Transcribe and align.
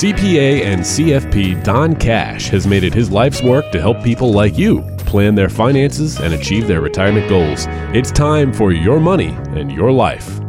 CPA 0.00 0.62
and 0.62 0.80
CFP 0.80 1.62
Don 1.62 1.94
Cash 1.94 2.48
has 2.48 2.66
made 2.66 2.84
it 2.84 2.94
his 2.94 3.10
life's 3.10 3.42
work 3.42 3.70
to 3.70 3.78
help 3.78 4.02
people 4.02 4.32
like 4.32 4.56
you 4.56 4.80
plan 5.00 5.34
their 5.34 5.50
finances 5.50 6.18
and 6.18 6.32
achieve 6.32 6.66
their 6.66 6.80
retirement 6.80 7.28
goals. 7.28 7.66
It's 7.94 8.10
time 8.10 8.50
for 8.50 8.72
your 8.72 8.98
money 8.98 9.36
and 9.48 9.70
your 9.70 9.92
life. 9.92 10.40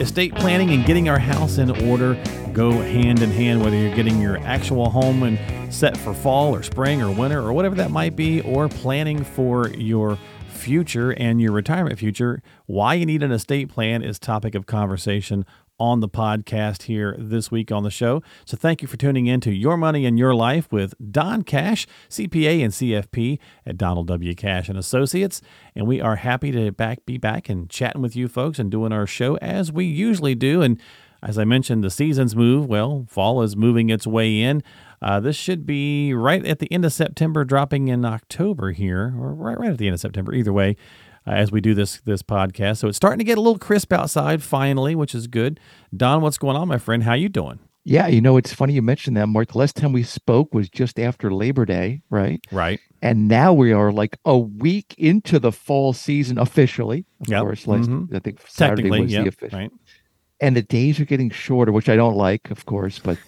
Estate 0.00 0.32
planning 0.36 0.70
and 0.70 0.86
getting 0.86 1.08
our 1.08 1.18
house 1.18 1.58
in 1.58 1.72
order 1.88 2.14
go 2.52 2.70
hand 2.70 3.20
in 3.20 3.32
hand, 3.32 3.64
whether 3.64 3.76
you're 3.76 3.96
getting 3.96 4.20
your 4.22 4.38
actual 4.44 4.88
home 4.88 5.24
and 5.24 5.74
set 5.74 5.96
for 5.96 6.14
fall 6.14 6.54
or 6.54 6.62
spring 6.62 7.02
or 7.02 7.10
winter 7.10 7.40
or 7.40 7.52
whatever 7.52 7.74
that 7.74 7.90
might 7.90 8.14
be, 8.14 8.42
or 8.42 8.68
planning 8.68 9.24
for 9.24 9.70
your 9.70 10.16
future 10.46 11.10
and 11.10 11.40
your 11.40 11.50
retirement 11.50 11.98
future. 11.98 12.40
Why 12.66 12.94
you 12.94 13.06
need 13.06 13.24
an 13.24 13.32
estate 13.32 13.68
plan 13.68 14.04
is 14.04 14.20
topic 14.20 14.54
of 14.54 14.66
conversation 14.66 15.44
on 15.78 16.00
the 16.00 16.08
podcast 16.08 16.84
here 16.84 17.14
this 17.18 17.50
week 17.50 17.70
on 17.70 17.82
the 17.82 17.90
show. 17.90 18.22
So 18.44 18.56
thank 18.56 18.82
you 18.82 18.88
for 18.88 18.96
tuning 18.96 19.26
in 19.26 19.40
to 19.42 19.52
Your 19.52 19.76
Money 19.76 20.06
and 20.06 20.18
Your 20.18 20.34
Life 20.34 20.70
with 20.70 20.94
Don 21.10 21.42
Cash, 21.42 21.86
CPA 22.08 22.62
and 22.62 22.72
CFP 22.72 23.38
at 23.64 23.76
Donald 23.76 24.06
W. 24.08 24.34
Cash 24.34 24.68
and 24.68 24.78
Associates. 24.78 25.42
And 25.74 25.86
we 25.86 26.00
are 26.00 26.16
happy 26.16 26.50
to 26.52 26.72
back 26.72 27.04
be 27.04 27.18
back 27.18 27.48
and 27.48 27.68
chatting 27.68 28.02
with 28.02 28.16
you 28.16 28.28
folks 28.28 28.58
and 28.58 28.70
doing 28.70 28.92
our 28.92 29.06
show 29.06 29.36
as 29.36 29.70
we 29.70 29.84
usually 29.84 30.34
do. 30.34 30.62
And 30.62 30.80
as 31.22 31.38
I 31.38 31.44
mentioned, 31.44 31.82
the 31.82 31.90
seasons 31.90 32.36
move. 32.36 32.66
Well, 32.66 33.06
fall 33.08 33.42
is 33.42 33.56
moving 33.56 33.90
its 33.90 34.06
way 34.06 34.40
in. 34.40 34.62
Uh, 35.02 35.20
this 35.20 35.36
should 35.36 35.66
be 35.66 36.14
right 36.14 36.44
at 36.46 36.58
the 36.58 36.72
end 36.72 36.84
of 36.84 36.92
September, 36.92 37.44
dropping 37.44 37.88
in 37.88 38.04
October 38.04 38.72
here, 38.72 39.14
or 39.18 39.34
right, 39.34 39.58
right 39.58 39.70
at 39.70 39.78
the 39.78 39.86
end 39.86 39.94
of 39.94 40.00
September. 40.00 40.32
Either 40.32 40.52
way, 40.52 40.76
uh, 41.26 41.30
as 41.30 41.50
we 41.52 41.60
do 41.60 41.74
this 41.74 42.00
this 42.04 42.22
podcast. 42.22 42.78
So 42.78 42.88
it's 42.88 42.96
starting 42.96 43.18
to 43.18 43.24
get 43.24 43.38
a 43.38 43.40
little 43.40 43.58
crisp 43.58 43.92
outside 43.92 44.42
finally, 44.42 44.94
which 44.94 45.14
is 45.14 45.26
good. 45.26 45.58
Don, 45.96 46.20
what's 46.22 46.38
going 46.38 46.56
on, 46.56 46.68
my 46.68 46.78
friend? 46.78 47.02
How 47.02 47.14
you 47.14 47.28
doing? 47.28 47.58
Yeah, 47.88 48.08
you 48.08 48.20
know, 48.20 48.36
it's 48.36 48.52
funny 48.52 48.72
you 48.72 48.82
mentioned 48.82 49.16
that, 49.16 49.28
Mark. 49.28 49.52
The 49.52 49.58
last 49.58 49.76
time 49.76 49.92
we 49.92 50.02
spoke 50.02 50.52
was 50.52 50.68
just 50.68 50.98
after 50.98 51.32
Labor 51.32 51.64
Day, 51.64 52.02
right? 52.10 52.40
Right. 52.50 52.80
And 53.00 53.28
now 53.28 53.52
we 53.52 53.70
are 53.72 53.92
like 53.92 54.18
a 54.24 54.36
week 54.36 54.94
into 54.98 55.38
the 55.38 55.52
fall 55.52 55.92
season 55.92 56.36
officially. 56.36 57.04
Of 57.20 57.28
Yep. 57.28 57.42
course, 57.42 57.66
last 57.68 57.88
Mhm. 57.88 58.12
I 58.12 58.18
think 58.18 58.40
Saturday 58.48 58.90
was 58.90 59.12
yeah, 59.12 59.22
the 59.22 59.28
official. 59.28 59.58
right. 59.60 59.70
And 60.40 60.56
the 60.56 60.62
days 60.62 60.98
are 60.98 61.04
getting 61.04 61.30
shorter, 61.30 61.70
which 61.70 61.88
I 61.88 61.94
don't 61.96 62.16
like, 62.16 62.50
of 62.50 62.66
course, 62.66 62.98
but 62.98 63.18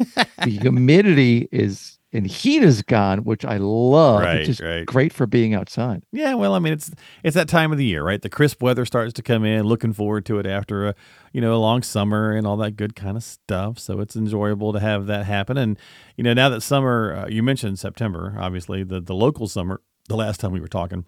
the 0.45 0.51
humidity 0.63 1.49
is 1.53 1.98
and 2.13 2.27
heat 2.27 2.63
is 2.63 2.83
gone, 2.83 3.19
which 3.19 3.45
I 3.45 3.59
love. 3.59 4.21
Right, 4.21 4.39
it's 4.39 4.47
just 4.47 4.61
right. 4.61 4.87
great 4.87 5.13
for 5.13 5.27
being 5.27 5.55
outside. 5.55 6.03
Yeah, 6.13 6.35
well, 6.35 6.55
I 6.55 6.59
mean, 6.59 6.73
it's 6.73 6.91
it's 7.23 7.35
that 7.35 7.49
time 7.49 7.71
of 7.71 7.79
the 7.79 7.85
year, 7.85 8.03
right? 8.03 8.21
The 8.21 8.31
crisp 8.31 8.63
weather 8.63 8.87
starts 8.87 9.13
to 9.15 9.23
come 9.23 9.45
in. 9.45 9.65
Looking 9.65 9.93
forward 9.93 10.25
to 10.27 10.39
it 10.39 10.47
after 10.47 10.89
a 10.89 10.95
you 11.33 11.41
know 11.41 11.55
a 11.55 11.59
long 11.59 11.83
summer 11.83 12.33
and 12.33 12.47
all 12.47 12.57
that 12.59 12.73
good 12.73 12.97
kind 12.97 13.17
of 13.17 13.23
stuff. 13.23 13.79
So 13.79 14.01
it's 14.01 14.17
enjoyable 14.17 14.73
to 14.73 14.81
have 14.81 15.07
that 15.07 15.27
happen. 15.27 15.59
And 15.59 15.79
you 16.17 16.25
know, 16.25 16.33
now 16.33 16.49
that 16.49 16.63
summer, 16.63 17.25
uh, 17.25 17.29
you 17.29 17.43
mentioned 17.43 17.79
September, 17.79 18.37
obviously 18.39 18.83
the 18.83 19.01
the 19.01 19.15
local 19.15 19.47
summer. 19.47 19.81
The 20.09 20.17
last 20.17 20.41
time 20.41 20.53
we 20.53 20.61
were 20.61 20.69
talking 20.69 21.05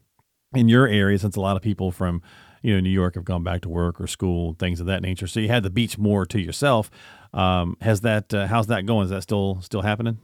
in 0.54 0.68
your 0.68 0.86
area, 0.86 1.18
since 1.18 1.34
a 1.34 1.40
lot 1.40 1.56
of 1.56 1.62
people 1.62 1.90
from 1.90 2.20
you 2.62 2.74
know 2.74 2.80
New 2.80 2.90
York 2.90 3.14
have 3.14 3.24
gone 3.24 3.42
back 3.42 3.62
to 3.62 3.70
work 3.70 3.98
or 3.98 4.06
school, 4.06 4.54
things 4.58 4.80
of 4.80 4.86
that 4.86 5.00
nature. 5.00 5.26
So 5.26 5.40
you 5.40 5.48
had 5.48 5.62
the 5.62 5.70
beach 5.70 5.96
more 5.96 6.26
to 6.26 6.38
yourself. 6.38 6.90
Um, 7.32 7.78
has 7.80 8.02
that 8.02 8.34
uh, 8.34 8.48
how's 8.48 8.66
that 8.66 8.84
going? 8.84 9.04
Is 9.04 9.10
that 9.10 9.22
still 9.22 9.62
still 9.62 9.80
happening? 9.80 10.18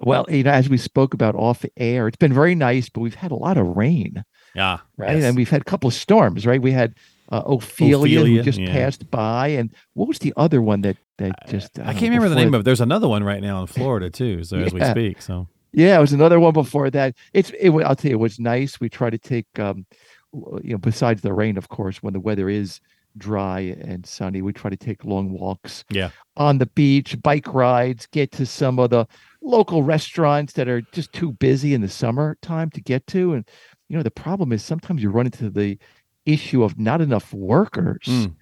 Well, 0.00 0.26
you 0.28 0.44
know, 0.44 0.52
as 0.52 0.68
we 0.68 0.78
spoke 0.78 1.12
about 1.12 1.34
off 1.34 1.64
air, 1.76 2.06
it's 2.06 2.16
been 2.16 2.32
very 2.32 2.54
nice, 2.54 2.88
but 2.88 3.00
we've 3.00 3.14
had 3.14 3.32
a 3.32 3.36
lot 3.36 3.56
of 3.56 3.76
rain. 3.76 4.24
Yeah, 4.54 4.78
right? 4.96 5.16
yes. 5.16 5.24
And 5.24 5.36
we've 5.36 5.50
had 5.50 5.62
a 5.62 5.64
couple 5.64 5.88
of 5.88 5.94
storms, 5.94 6.46
right? 6.46 6.62
We 6.62 6.70
had 6.72 6.94
uh, 7.30 7.42
Ophelia, 7.44 7.96
Ophelia, 7.96 8.36
who 8.38 8.42
just 8.42 8.58
yeah. 8.58 8.72
passed 8.72 9.10
by, 9.10 9.48
and 9.48 9.72
what 9.94 10.08
was 10.08 10.20
the 10.20 10.32
other 10.36 10.62
one 10.62 10.82
that 10.82 10.96
that 11.18 11.32
just 11.48 11.78
I 11.80 11.92
can't 11.92 12.02
remember 12.02 12.28
the 12.28 12.36
name 12.36 12.54
of 12.54 12.60
it. 12.60 12.64
There's 12.64 12.80
another 12.80 13.08
one 13.08 13.24
right 13.24 13.42
now 13.42 13.60
in 13.60 13.66
Florida 13.66 14.08
too. 14.08 14.44
So 14.44 14.56
as 14.58 14.72
we 14.72 14.84
speak, 14.84 15.20
so 15.20 15.48
Yeah, 15.72 15.98
it 15.98 16.00
was 16.00 16.12
another 16.12 16.40
one 16.40 16.52
before 16.52 16.90
that. 16.90 17.14
It's 17.32 17.50
it. 17.50 17.70
I'll 17.70 17.96
tell 17.96 18.10
you, 18.10 18.16
it 18.16 18.20
was 18.20 18.38
nice. 18.38 18.80
We 18.80 18.88
try 18.88 19.10
to 19.10 19.18
take, 19.18 19.46
um, 19.58 19.84
you 20.32 20.72
know, 20.72 20.78
besides 20.78 21.22
the 21.22 21.32
rain, 21.32 21.58
of 21.58 21.68
course, 21.68 22.02
when 22.02 22.12
the 22.12 22.20
weather 22.20 22.48
is 22.48 22.80
dry 23.16 23.60
and 23.80 24.06
sunny, 24.06 24.42
we 24.42 24.52
try 24.52 24.70
to 24.70 24.76
take 24.76 25.04
long 25.04 25.30
walks 25.30 25.84
yeah, 25.90 26.10
on 26.36 26.58
the 26.58 26.66
beach, 26.66 27.20
bike 27.22 27.52
rides, 27.52 28.06
get 28.12 28.32
to 28.32 28.46
some 28.46 28.78
of 28.78 28.90
the 28.90 29.06
local 29.42 29.82
restaurants 29.82 30.52
that 30.54 30.68
are 30.68 30.80
just 30.92 31.12
too 31.12 31.32
busy 31.32 31.74
in 31.74 31.80
the 31.80 31.88
summertime 31.88 32.70
to 32.70 32.80
get 32.80 33.06
to. 33.08 33.34
And 33.34 33.48
you 33.88 33.96
know, 33.96 34.02
the 34.02 34.10
problem 34.10 34.52
is 34.52 34.62
sometimes 34.62 35.02
you 35.02 35.10
run 35.10 35.26
into 35.26 35.48
the 35.50 35.78
issue 36.26 36.62
of 36.62 36.78
not 36.78 37.00
enough 37.00 37.32
workers 37.32 38.02
Mm. 38.06 38.34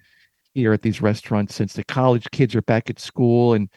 here 0.53 0.73
at 0.73 0.81
these 0.81 1.01
restaurants 1.01 1.55
since 1.55 1.73
the 1.73 1.83
college 1.85 2.27
kids 2.31 2.55
are 2.55 2.61
back 2.63 2.89
at 2.89 2.99
school 2.99 3.53
and 3.53 3.69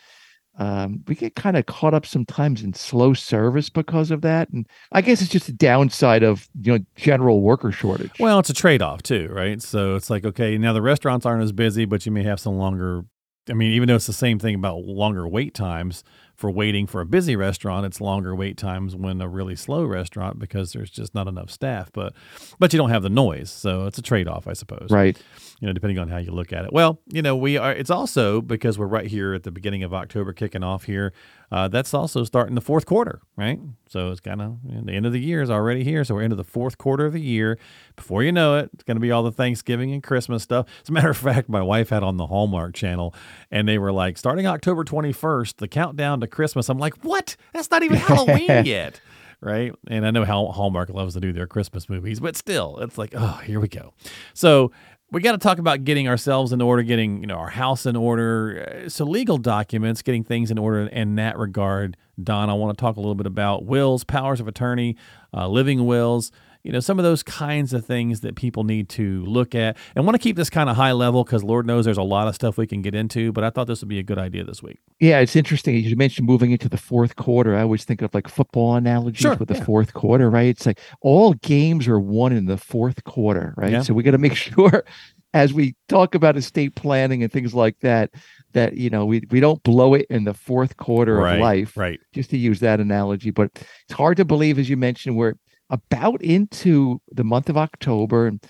um, 0.58 1.02
we 1.06 1.14
get 1.14 1.36
kind 1.36 1.56
of 1.56 1.64
caught 1.66 1.94
up 1.94 2.04
sometimes 2.04 2.62
in 2.62 2.74
slow 2.74 3.14
service 3.14 3.70
because 3.70 4.10
of 4.10 4.20
that 4.22 4.48
and 4.50 4.66
i 4.92 5.00
guess 5.00 5.22
it's 5.22 5.30
just 5.30 5.48
a 5.48 5.52
downside 5.52 6.22
of 6.24 6.48
you 6.60 6.72
know 6.72 6.84
general 6.96 7.40
worker 7.40 7.70
shortage 7.70 8.10
Well, 8.18 8.40
it's 8.40 8.50
a 8.50 8.54
trade 8.54 8.82
off 8.82 9.02
too, 9.02 9.28
right? 9.30 9.62
So 9.62 9.94
it's 9.94 10.10
like, 10.10 10.24
okay, 10.24 10.58
now 10.58 10.72
the 10.72 10.82
restaurants 10.82 11.24
aren't 11.24 11.42
as 11.44 11.52
busy, 11.52 11.84
but 11.84 12.04
you 12.04 12.12
may 12.12 12.24
have 12.24 12.40
some 12.40 12.56
longer. 12.56 13.04
I 13.48 13.54
mean, 13.54 13.72
even 13.72 13.88
though 13.88 13.94
it's 13.94 14.06
the 14.06 14.12
same 14.12 14.38
thing 14.38 14.54
about 14.54 14.78
longer 14.84 15.26
wait 15.26 15.54
times 15.54 16.02
for 16.40 16.50
waiting 16.50 16.86
for 16.86 17.02
a 17.02 17.06
busy 17.06 17.36
restaurant, 17.36 17.84
it's 17.84 18.00
longer 18.00 18.34
wait 18.34 18.56
times 18.56 18.96
when 18.96 19.20
a 19.20 19.28
really 19.28 19.54
slow 19.54 19.84
restaurant 19.84 20.38
because 20.38 20.72
there's 20.72 20.88
just 20.90 21.14
not 21.14 21.28
enough 21.28 21.50
staff. 21.50 21.92
But 21.92 22.14
but 22.58 22.72
you 22.72 22.78
don't 22.78 22.88
have 22.88 23.02
the 23.02 23.10
noise, 23.10 23.50
so 23.50 23.84
it's 23.84 23.98
a 23.98 24.02
trade 24.02 24.26
off, 24.26 24.48
I 24.48 24.54
suppose. 24.54 24.88
right 24.90 25.22
you 25.60 25.66
know, 25.66 25.74
depending 25.74 25.98
on 25.98 26.08
how 26.08 26.16
you 26.16 26.32
look 26.32 26.52
at 26.52 26.64
it. 26.64 26.72
Well, 26.72 27.00
you 27.06 27.20
know, 27.20 27.36
we 27.36 27.58
are. 27.58 27.72
It's 27.72 27.90
also 27.90 28.40
because 28.40 28.78
we're 28.78 28.86
right 28.86 29.06
here 29.06 29.34
at 29.34 29.42
the 29.42 29.50
beginning 29.50 29.82
of 29.82 29.92
October, 29.92 30.32
kicking 30.32 30.62
off 30.62 30.84
here. 30.84 31.12
Uh, 31.52 31.68
that's 31.68 31.92
also 31.92 32.24
starting 32.24 32.54
the 32.54 32.60
fourth 32.60 32.86
quarter, 32.86 33.20
right? 33.36 33.58
So 33.88 34.10
it's 34.10 34.20
kind 34.20 34.40
of 34.40 34.58
the 34.62 34.92
end 34.92 35.04
of 35.04 35.12
the 35.12 35.20
year 35.20 35.42
is 35.42 35.50
already 35.50 35.84
here. 35.84 36.02
So 36.04 36.14
we're 36.14 36.22
into 36.22 36.36
the 36.36 36.44
fourth 36.44 36.78
quarter 36.78 37.04
of 37.04 37.12
the 37.12 37.20
year. 37.20 37.58
Before 37.96 38.22
you 38.22 38.32
know 38.32 38.56
it, 38.56 38.70
it's 38.72 38.84
going 38.84 38.96
to 38.96 39.00
be 39.00 39.10
all 39.10 39.22
the 39.22 39.32
Thanksgiving 39.32 39.92
and 39.92 40.02
Christmas 40.02 40.42
stuff. 40.42 40.66
As 40.82 40.88
a 40.88 40.92
matter 40.92 41.10
of 41.10 41.16
fact, 41.16 41.48
my 41.48 41.60
wife 41.60 41.90
had 41.90 42.02
on 42.02 42.16
the 42.16 42.28
Hallmark 42.28 42.74
channel, 42.74 43.14
and 43.50 43.68
they 43.68 43.78
were 43.78 43.92
like, 43.92 44.16
starting 44.16 44.46
October 44.46 44.84
twenty 44.84 45.12
first, 45.12 45.58
the 45.58 45.68
countdown 45.68 46.20
to 46.20 46.26
Christmas. 46.30 46.68
I'm 46.68 46.78
like, 46.78 46.94
what? 47.02 47.36
That's 47.52 47.70
not 47.70 47.82
even 47.82 47.96
Halloween 47.98 48.46
yet. 48.64 49.00
Right. 49.40 49.72
And 49.88 50.06
I 50.06 50.10
know 50.10 50.24
how 50.24 50.46
Hallmark 50.46 50.90
loves 50.90 51.14
to 51.14 51.20
do 51.20 51.32
their 51.32 51.46
Christmas 51.46 51.88
movies, 51.88 52.20
but 52.20 52.36
still, 52.36 52.78
it's 52.80 52.98
like, 52.98 53.14
oh, 53.16 53.40
here 53.44 53.58
we 53.58 53.68
go. 53.68 53.94
So 54.34 54.70
we 55.10 55.22
got 55.22 55.32
to 55.32 55.38
talk 55.38 55.58
about 55.58 55.84
getting 55.84 56.06
ourselves 56.08 56.52
in 56.52 56.60
order, 56.60 56.82
getting 56.82 57.20
you 57.20 57.26
know 57.26 57.36
our 57.36 57.50
house 57.50 57.86
in 57.86 57.96
order. 57.96 58.82
Uh, 58.84 58.88
So 58.88 59.04
legal 59.04 59.38
documents, 59.38 60.02
getting 60.02 60.24
things 60.24 60.50
in 60.50 60.58
order 60.58 60.86
in 60.86 61.14
that 61.16 61.38
regard. 61.38 61.96
Don, 62.22 62.50
I 62.50 62.52
want 62.52 62.76
to 62.76 62.80
talk 62.80 62.96
a 62.96 63.00
little 63.00 63.14
bit 63.14 63.26
about 63.26 63.64
wills, 63.64 64.04
powers 64.04 64.40
of 64.40 64.46
attorney, 64.48 64.96
uh, 65.34 65.48
living 65.48 65.86
wills. 65.86 66.30
You 66.62 66.72
know 66.72 66.80
some 66.80 66.98
of 66.98 67.04
those 67.04 67.22
kinds 67.22 67.72
of 67.72 67.86
things 67.86 68.20
that 68.20 68.36
people 68.36 68.64
need 68.64 68.88
to 68.90 69.24
look 69.24 69.54
at, 69.54 69.76
and 69.94 70.04
want 70.04 70.14
to 70.14 70.22
keep 70.22 70.36
this 70.36 70.50
kind 70.50 70.68
of 70.68 70.76
high 70.76 70.92
level 70.92 71.24
because 71.24 71.42
Lord 71.42 71.66
knows 71.66 71.84
there's 71.84 71.96
a 71.96 72.02
lot 72.02 72.28
of 72.28 72.34
stuff 72.34 72.58
we 72.58 72.66
can 72.66 72.82
get 72.82 72.94
into. 72.94 73.32
But 73.32 73.44
I 73.44 73.50
thought 73.50 73.66
this 73.66 73.80
would 73.80 73.88
be 73.88 73.98
a 73.98 74.02
good 74.02 74.18
idea 74.18 74.44
this 74.44 74.62
week. 74.62 74.78
Yeah, 74.98 75.20
it's 75.20 75.36
interesting. 75.36 75.76
You 75.76 75.96
mentioned 75.96 76.26
moving 76.26 76.50
into 76.50 76.68
the 76.68 76.76
fourth 76.76 77.16
quarter. 77.16 77.56
I 77.56 77.62
always 77.62 77.84
think 77.84 78.02
of 78.02 78.12
like 78.14 78.28
football 78.28 78.74
analogies 78.74 79.22
Sure, 79.22 79.36
with 79.36 79.48
the 79.48 79.54
yeah. 79.54 79.64
fourth 79.64 79.94
quarter, 79.94 80.28
right? 80.28 80.48
It's 80.48 80.66
like 80.66 80.80
all 81.00 81.34
games 81.34 81.88
are 81.88 82.00
won 82.00 82.32
in 82.32 82.46
the 82.46 82.58
fourth 82.58 83.04
quarter, 83.04 83.54
right? 83.56 83.72
Yeah. 83.72 83.82
So 83.82 83.94
we 83.94 84.02
got 84.02 84.12
to 84.12 84.18
make 84.18 84.34
sure 84.36 84.84
as 85.32 85.52
we 85.52 85.76
talk 85.88 86.14
about 86.14 86.36
estate 86.36 86.74
planning 86.74 87.22
and 87.22 87.32
things 87.32 87.54
like 87.54 87.78
that, 87.80 88.10
that 88.52 88.76
you 88.76 88.90
know 88.90 89.06
we 89.06 89.22
we 89.30 89.40
don't 89.40 89.62
blow 89.62 89.94
it 89.94 90.06
in 90.10 90.24
the 90.24 90.34
fourth 90.34 90.76
quarter 90.76 91.16
right, 91.16 91.34
of 91.34 91.40
life. 91.40 91.76
right? 91.76 92.00
Just 92.12 92.30
to 92.30 92.36
use 92.36 92.60
that 92.60 92.80
analogy, 92.80 93.30
but 93.30 93.50
it's 93.54 93.92
hard 93.92 94.16
to 94.16 94.24
believe, 94.24 94.58
as 94.58 94.68
you 94.68 94.76
mentioned, 94.76 95.16
we're 95.16 95.34
about 95.70 96.22
into 96.22 97.00
the 97.10 97.24
month 97.24 97.48
of 97.48 97.56
October. 97.56 98.26
And 98.26 98.44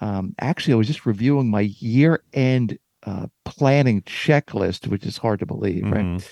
um, 0.00 0.34
actually, 0.40 0.74
I 0.74 0.76
was 0.76 0.86
just 0.86 1.06
reviewing 1.06 1.50
my 1.50 1.62
year-end 1.80 2.78
uh, 3.04 3.26
planning 3.44 4.02
checklist, 4.02 4.88
which 4.88 5.04
is 5.04 5.16
hard 5.16 5.40
to 5.40 5.46
believe, 5.46 5.84
right? 5.84 6.04
Mhm. 6.04 6.28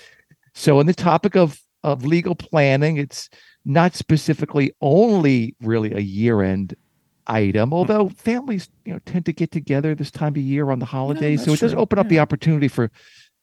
So, 0.53 0.79
on 0.79 0.85
the 0.85 0.93
topic 0.93 1.35
of 1.35 1.59
of 1.83 2.03
legal 2.03 2.35
planning, 2.35 2.97
it's 2.97 3.29
not 3.63 3.93
specifically 3.93 4.73
only 4.81 5.55
really 5.61 5.91
a 5.93 5.99
year 5.99 6.41
end 6.41 6.75
item, 7.27 7.73
although 7.73 8.09
families 8.09 8.69
you 8.85 8.93
know 8.93 8.99
tend 9.05 9.25
to 9.25 9.33
get 9.33 9.51
together 9.51 9.95
this 9.95 10.11
time 10.11 10.33
of 10.33 10.37
year 10.37 10.71
on 10.71 10.79
the 10.79 10.85
holidays, 10.85 11.41
so 11.41 11.51
that's 11.51 11.61
it 11.61 11.65
does 11.65 11.71
true. 11.73 11.81
open 11.81 11.99
up 11.99 12.09
the 12.09 12.19
opportunity 12.19 12.67
for 12.67 12.91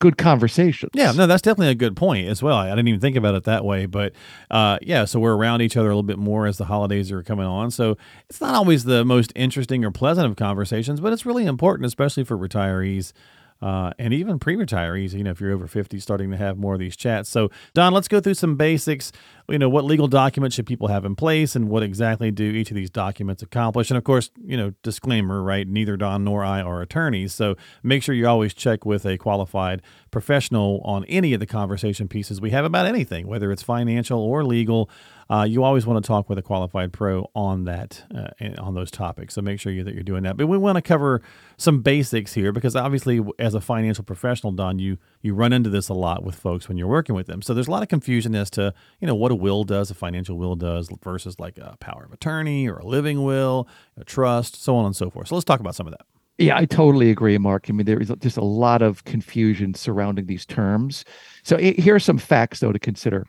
good 0.02 0.18
conversations. 0.18 0.90
Yeah, 0.94 1.12
no, 1.12 1.28
that's 1.28 1.42
definitely 1.42 1.70
a 1.70 1.76
good 1.76 1.94
point 1.94 2.26
as 2.26 2.42
well. 2.42 2.56
I 2.56 2.70
didn't 2.70 2.88
even 2.88 2.98
think 2.98 3.14
about 3.14 3.36
it 3.36 3.44
that 3.44 3.64
way, 3.64 3.86
but 3.86 4.12
uh, 4.50 4.78
yeah, 4.82 5.04
so 5.04 5.20
we're 5.20 5.36
around 5.36 5.62
each 5.62 5.76
other 5.76 5.86
a 5.86 5.90
little 5.90 6.02
bit 6.02 6.18
more 6.18 6.48
as 6.48 6.58
the 6.58 6.64
holidays 6.64 7.12
are 7.12 7.22
coming 7.22 7.46
on. 7.46 7.70
So 7.70 7.96
it's 8.28 8.40
not 8.40 8.52
always 8.56 8.82
the 8.82 9.04
most 9.04 9.32
interesting 9.36 9.84
or 9.84 9.92
pleasant 9.92 10.26
of 10.26 10.34
conversations, 10.34 10.98
but 10.98 11.12
it's 11.12 11.24
really 11.24 11.46
important, 11.46 11.86
especially 11.86 12.24
for 12.24 12.36
retirees. 12.36 13.12
Uh, 13.62 13.92
and 13.98 14.12
even 14.12 14.38
pre-retirees. 14.38 15.12
You 15.14 15.24
know, 15.24 15.30
if 15.30 15.40
you're 15.40 15.52
over 15.52 15.66
50, 15.66 15.98
starting 16.00 16.30
to 16.32 16.36
have 16.36 16.58
more 16.58 16.74
of 16.74 16.80
these 16.80 16.96
chats. 16.96 17.30
So, 17.30 17.50
Don, 17.72 17.94
let's 17.94 18.08
go 18.08 18.20
through 18.20 18.34
some 18.34 18.56
basics. 18.56 19.12
You 19.48 19.58
know, 19.58 19.68
what 19.68 19.84
legal 19.84 20.08
documents 20.08 20.56
should 20.56 20.66
people 20.66 20.88
have 20.88 21.04
in 21.04 21.14
place, 21.14 21.54
and 21.54 21.68
what 21.68 21.82
exactly 21.82 22.30
do 22.30 22.44
each 22.44 22.70
of 22.70 22.74
these 22.74 22.90
documents 22.90 23.42
accomplish? 23.42 23.90
And 23.90 23.98
of 23.98 24.04
course, 24.04 24.30
you 24.44 24.56
know, 24.56 24.72
disclaimer, 24.82 25.42
right? 25.42 25.66
Neither 25.66 25.96
Don 25.96 26.24
nor 26.24 26.44
I 26.44 26.60
are 26.60 26.82
attorneys, 26.82 27.32
so 27.32 27.56
make 27.82 28.02
sure 28.02 28.14
you 28.14 28.26
always 28.26 28.54
check 28.54 28.84
with 28.84 29.06
a 29.06 29.16
qualified 29.18 29.82
professional 30.10 30.80
on 30.84 31.04
any 31.06 31.32
of 31.32 31.40
the 31.40 31.46
conversation 31.46 32.08
pieces 32.08 32.40
we 32.40 32.50
have 32.50 32.64
about 32.64 32.86
anything, 32.86 33.26
whether 33.26 33.52
it's 33.52 33.62
financial 33.62 34.20
or 34.20 34.44
legal 34.44 34.90
uh, 35.32 35.44
you 35.44 35.64
always 35.64 35.86
want 35.86 36.04
to 36.04 36.06
talk 36.06 36.28
with 36.28 36.36
a 36.36 36.42
qualified 36.42 36.92
pro 36.92 37.30
on 37.34 37.64
that 37.64 38.04
uh, 38.14 38.28
on 38.58 38.74
those 38.74 38.90
topics. 38.90 39.32
So 39.32 39.40
make 39.40 39.58
sure 39.58 39.72
you, 39.72 39.82
that 39.82 39.94
you're 39.94 40.02
doing 40.02 40.24
that. 40.24 40.36
But 40.36 40.46
we 40.46 40.58
want 40.58 40.76
to 40.76 40.82
cover 40.82 41.22
some 41.56 41.80
basics 41.80 42.34
here 42.34 42.52
because 42.52 42.76
obviously, 42.76 43.24
as 43.38 43.54
a 43.54 43.60
financial 43.62 44.04
professional, 44.04 44.52
Don, 44.52 44.78
you 44.78 44.98
you 45.22 45.34
run 45.34 45.54
into 45.54 45.70
this 45.70 45.88
a 45.88 45.94
lot 45.94 46.22
with 46.22 46.34
folks 46.34 46.68
when 46.68 46.76
you're 46.76 46.86
working 46.86 47.14
with 47.14 47.28
them. 47.28 47.40
So 47.40 47.54
there's 47.54 47.66
a 47.66 47.70
lot 47.70 47.82
of 47.82 47.88
confusion 47.88 48.34
as 48.34 48.50
to 48.50 48.74
you 49.00 49.06
know 49.06 49.14
what 49.14 49.32
a 49.32 49.34
will 49.34 49.64
does, 49.64 49.90
a 49.90 49.94
financial 49.94 50.36
will 50.36 50.54
does, 50.54 50.90
versus 51.02 51.40
like 51.40 51.56
a 51.56 51.78
power 51.80 52.04
of 52.04 52.12
attorney 52.12 52.68
or 52.68 52.76
a 52.76 52.84
living 52.84 53.24
will, 53.24 53.66
a 53.96 54.04
trust, 54.04 54.62
so 54.62 54.76
on 54.76 54.84
and 54.84 54.94
so 54.94 55.08
forth. 55.08 55.28
So 55.28 55.34
let's 55.34 55.46
talk 55.46 55.60
about 55.60 55.74
some 55.74 55.86
of 55.86 55.92
that. 55.92 56.11
Yeah, 56.42 56.56
I 56.56 56.64
totally 56.64 57.10
agree, 57.10 57.38
Mark. 57.38 57.66
I 57.68 57.72
mean, 57.72 57.86
there 57.86 58.00
is 58.00 58.12
just 58.18 58.36
a 58.36 58.44
lot 58.44 58.82
of 58.82 59.04
confusion 59.04 59.74
surrounding 59.74 60.26
these 60.26 60.44
terms. 60.44 61.04
So 61.42 61.56
here 61.56 61.94
are 61.94 62.00
some 62.00 62.18
facts, 62.18 62.60
though, 62.60 62.72
to 62.72 62.78
consider. 62.78 63.26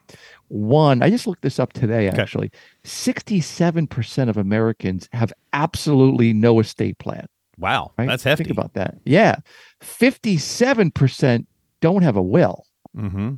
One, 0.48 1.02
I 1.02 1.10
just 1.10 1.28
looked 1.28 1.44
this 1.44 1.60
up 1.60 1.74
today, 1.74 2.10
actually. 2.10 2.48
Okay. 2.48 2.58
67% 2.84 4.30
of 4.30 4.38
Americans 4.38 5.10
have 5.14 5.32
absolutely 5.54 6.34
no 6.34 6.60
estate 6.60 6.98
plan. 6.98 7.28
Wow. 7.58 7.92
Right? 7.98 8.08
That's 8.08 8.24
hefty. 8.24 8.46
Think 8.46 8.58
about 8.58 8.74
that. 8.74 8.96
Yeah. 9.06 9.38
57% 9.82 11.46
don't 11.82 12.02
have 12.02 12.16
a 12.16 12.22
will. 12.22 12.66
Mm-hmm. 12.96 13.36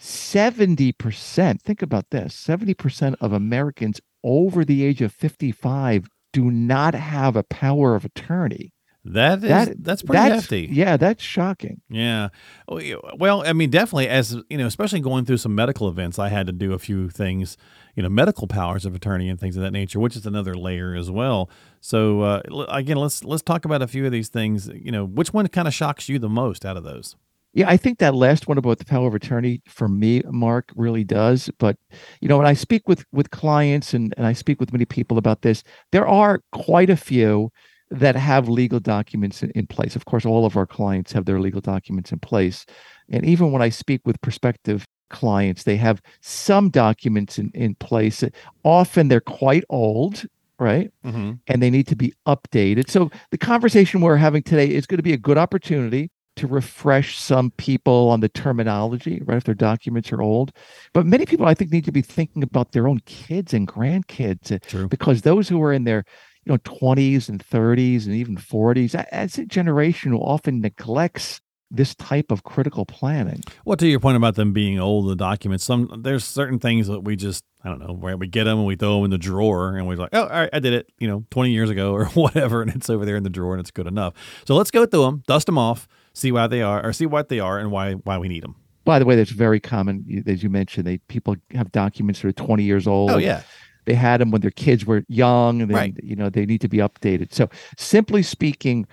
70%, 0.00 1.62
think 1.62 1.82
about 1.82 2.10
this 2.10 2.34
70% 2.46 3.14
of 3.20 3.32
Americans 3.32 4.00
over 4.22 4.64
the 4.64 4.84
age 4.84 5.00
of 5.00 5.12
55 5.12 6.08
do 6.32 6.50
not 6.50 6.94
have 6.94 7.34
a 7.34 7.42
power 7.44 7.94
of 7.94 8.04
attorney. 8.04 8.72
That 9.12 9.38
is 9.38 9.48
that, 9.48 9.84
that's 9.84 10.02
pretty 10.02 10.28
that's, 10.28 10.42
hefty. 10.42 10.68
Yeah, 10.70 10.96
that's 10.96 11.22
shocking. 11.22 11.80
Yeah. 11.88 12.28
Well, 12.68 13.46
I 13.46 13.52
mean, 13.52 13.70
definitely 13.70 14.08
as 14.08 14.36
you 14.50 14.58
know, 14.58 14.66
especially 14.66 15.00
going 15.00 15.24
through 15.24 15.36
some 15.36 15.54
medical 15.54 15.88
events, 15.88 16.18
I 16.18 16.28
had 16.28 16.46
to 16.48 16.52
do 16.52 16.72
a 16.72 16.78
few 16.78 17.08
things, 17.08 17.56
you 17.94 18.02
know, 18.02 18.08
medical 18.08 18.48
powers 18.48 18.84
of 18.84 18.94
attorney 18.94 19.28
and 19.28 19.38
things 19.38 19.56
of 19.56 19.62
that 19.62 19.70
nature, 19.70 20.00
which 20.00 20.16
is 20.16 20.26
another 20.26 20.54
layer 20.54 20.94
as 20.94 21.10
well. 21.10 21.48
So 21.80 22.22
uh, 22.22 22.42
again, 22.68 22.96
let's 22.96 23.22
let's 23.22 23.42
talk 23.42 23.64
about 23.64 23.80
a 23.80 23.86
few 23.86 24.04
of 24.06 24.12
these 24.12 24.28
things. 24.28 24.68
You 24.68 24.90
know, 24.90 25.04
which 25.04 25.32
one 25.32 25.46
kind 25.48 25.68
of 25.68 25.74
shocks 25.74 26.08
you 26.08 26.18
the 26.18 26.28
most 26.28 26.64
out 26.64 26.76
of 26.76 26.82
those? 26.82 27.14
Yeah, 27.52 27.70
I 27.70 27.76
think 27.76 28.00
that 28.00 28.14
last 28.14 28.48
one 28.48 28.58
about 28.58 28.78
the 28.78 28.84
power 28.84 29.06
of 29.06 29.14
attorney 29.14 29.62
for 29.66 29.88
me, 29.88 30.22
Mark, 30.30 30.72
really 30.74 31.04
does. 31.04 31.48
But 31.58 31.76
you 32.20 32.28
know, 32.28 32.38
when 32.38 32.46
I 32.46 32.54
speak 32.54 32.88
with 32.88 33.04
with 33.12 33.30
clients 33.30 33.94
and, 33.94 34.12
and 34.16 34.26
I 34.26 34.32
speak 34.32 34.58
with 34.58 34.72
many 34.72 34.84
people 34.84 35.16
about 35.16 35.42
this, 35.42 35.62
there 35.92 36.08
are 36.08 36.40
quite 36.52 36.90
a 36.90 36.96
few 36.96 37.50
that 37.90 38.16
have 38.16 38.48
legal 38.48 38.80
documents 38.80 39.42
in, 39.42 39.50
in 39.50 39.66
place. 39.66 39.96
Of 39.96 40.04
course, 40.04 40.24
all 40.24 40.44
of 40.44 40.56
our 40.56 40.66
clients 40.66 41.12
have 41.12 41.24
their 41.24 41.40
legal 41.40 41.60
documents 41.60 42.12
in 42.12 42.18
place. 42.18 42.66
And 43.08 43.24
even 43.24 43.52
when 43.52 43.62
I 43.62 43.68
speak 43.68 44.00
with 44.04 44.20
prospective 44.20 44.86
clients, 45.10 45.62
they 45.62 45.76
have 45.76 46.02
some 46.20 46.70
documents 46.70 47.38
in, 47.38 47.50
in 47.54 47.74
place. 47.76 48.24
Often 48.64 49.08
they're 49.08 49.20
quite 49.20 49.64
old, 49.68 50.26
right? 50.58 50.90
Mm-hmm. 51.04 51.32
And 51.46 51.62
they 51.62 51.70
need 51.70 51.86
to 51.88 51.96
be 51.96 52.12
updated. 52.26 52.90
So 52.90 53.10
the 53.30 53.38
conversation 53.38 54.00
we're 54.00 54.16
having 54.16 54.42
today 54.42 54.68
is 54.68 54.86
going 54.86 54.98
to 54.98 55.04
be 55.04 55.12
a 55.12 55.18
good 55.18 55.38
opportunity 55.38 56.10
to 56.36 56.46
refresh 56.46 57.18
some 57.18 57.50
people 57.52 58.10
on 58.10 58.20
the 58.20 58.28
terminology, 58.28 59.22
right? 59.24 59.38
If 59.38 59.44
their 59.44 59.54
documents 59.54 60.12
are 60.12 60.20
old. 60.20 60.52
But 60.92 61.06
many 61.06 61.24
people, 61.24 61.46
I 61.46 61.54
think, 61.54 61.72
need 61.72 61.86
to 61.86 61.92
be 61.92 62.02
thinking 62.02 62.42
about 62.42 62.72
their 62.72 62.86
own 62.86 63.00
kids 63.06 63.54
and 63.54 63.66
grandkids 63.66 64.60
True. 64.68 64.86
because 64.88 65.22
those 65.22 65.48
who 65.48 65.62
are 65.62 65.72
in 65.72 65.84
their 65.84 66.04
you 66.46 66.52
know 66.52 66.58
20s 66.58 67.28
and 67.28 67.44
30s 67.44 68.06
and 68.06 68.14
even 68.14 68.36
40s 68.36 68.94
as 69.10 69.36
a 69.36 69.44
generation 69.44 70.12
who 70.12 70.18
often 70.18 70.60
neglects 70.60 71.40
this 71.68 71.96
type 71.96 72.30
of 72.30 72.44
critical 72.44 72.86
planning. 72.86 73.42
Well, 73.64 73.76
to 73.76 73.88
your 73.88 73.98
point 73.98 74.16
about 74.16 74.36
them 74.36 74.52
being 74.52 74.78
old, 74.78 75.08
the 75.08 75.16
documents, 75.16 75.64
some 75.64 76.00
there's 76.04 76.24
certain 76.24 76.60
things 76.60 76.86
that 76.86 77.00
we 77.00 77.16
just 77.16 77.44
I 77.64 77.68
don't 77.68 77.80
know 77.80 77.92
where 77.92 78.16
we 78.16 78.28
get 78.28 78.44
them 78.44 78.58
and 78.58 78.66
we 78.66 78.76
throw 78.76 78.96
them 78.96 79.06
in 79.06 79.10
the 79.10 79.18
drawer 79.18 79.76
and 79.76 79.88
we're 79.88 79.96
like, 79.96 80.10
oh, 80.12 80.22
all 80.22 80.28
right, 80.28 80.50
I 80.52 80.60
did 80.60 80.72
it, 80.72 80.92
you 81.00 81.08
know, 81.08 81.24
20 81.30 81.50
years 81.50 81.68
ago 81.68 81.92
or 81.96 82.06
whatever, 82.06 82.62
and 82.62 82.70
it's 82.72 82.88
over 82.88 83.04
there 83.04 83.16
in 83.16 83.24
the 83.24 83.30
drawer 83.30 83.54
and 83.54 83.60
it's 83.60 83.72
good 83.72 83.88
enough. 83.88 84.14
So 84.46 84.54
let's 84.54 84.70
go 84.70 84.86
through 84.86 85.02
them, 85.02 85.22
dust 85.26 85.46
them 85.46 85.58
off, 85.58 85.88
see 86.14 86.30
why 86.30 86.46
they 86.46 86.62
are, 86.62 86.86
or 86.86 86.92
see 86.92 87.06
what 87.06 87.28
they 87.28 87.40
are 87.40 87.58
and 87.58 87.72
why 87.72 87.94
why 87.94 88.18
we 88.18 88.28
need 88.28 88.44
them. 88.44 88.54
By 88.84 89.00
the 89.00 89.04
way, 89.04 89.16
that's 89.16 89.32
very 89.32 89.58
common, 89.58 90.22
as 90.28 90.44
you 90.44 90.48
mentioned. 90.48 90.86
They 90.86 90.98
people 90.98 91.34
have 91.50 91.72
documents 91.72 92.20
that 92.20 92.28
are 92.28 92.32
20 92.32 92.62
years 92.62 92.86
old. 92.86 93.10
Oh 93.10 93.18
yeah 93.18 93.42
they 93.86 93.94
had 93.94 94.20
them 94.20 94.30
when 94.30 94.42
their 94.42 94.50
kids 94.50 94.84
were 94.84 95.04
young 95.08 95.62
and 95.62 95.70
then, 95.70 95.76
right. 95.76 95.94
you 96.02 96.14
know 96.14 96.28
they 96.28 96.44
need 96.44 96.60
to 96.60 96.68
be 96.68 96.78
updated. 96.78 97.32
So 97.32 97.48
simply 97.78 98.22
speaking 98.22 98.86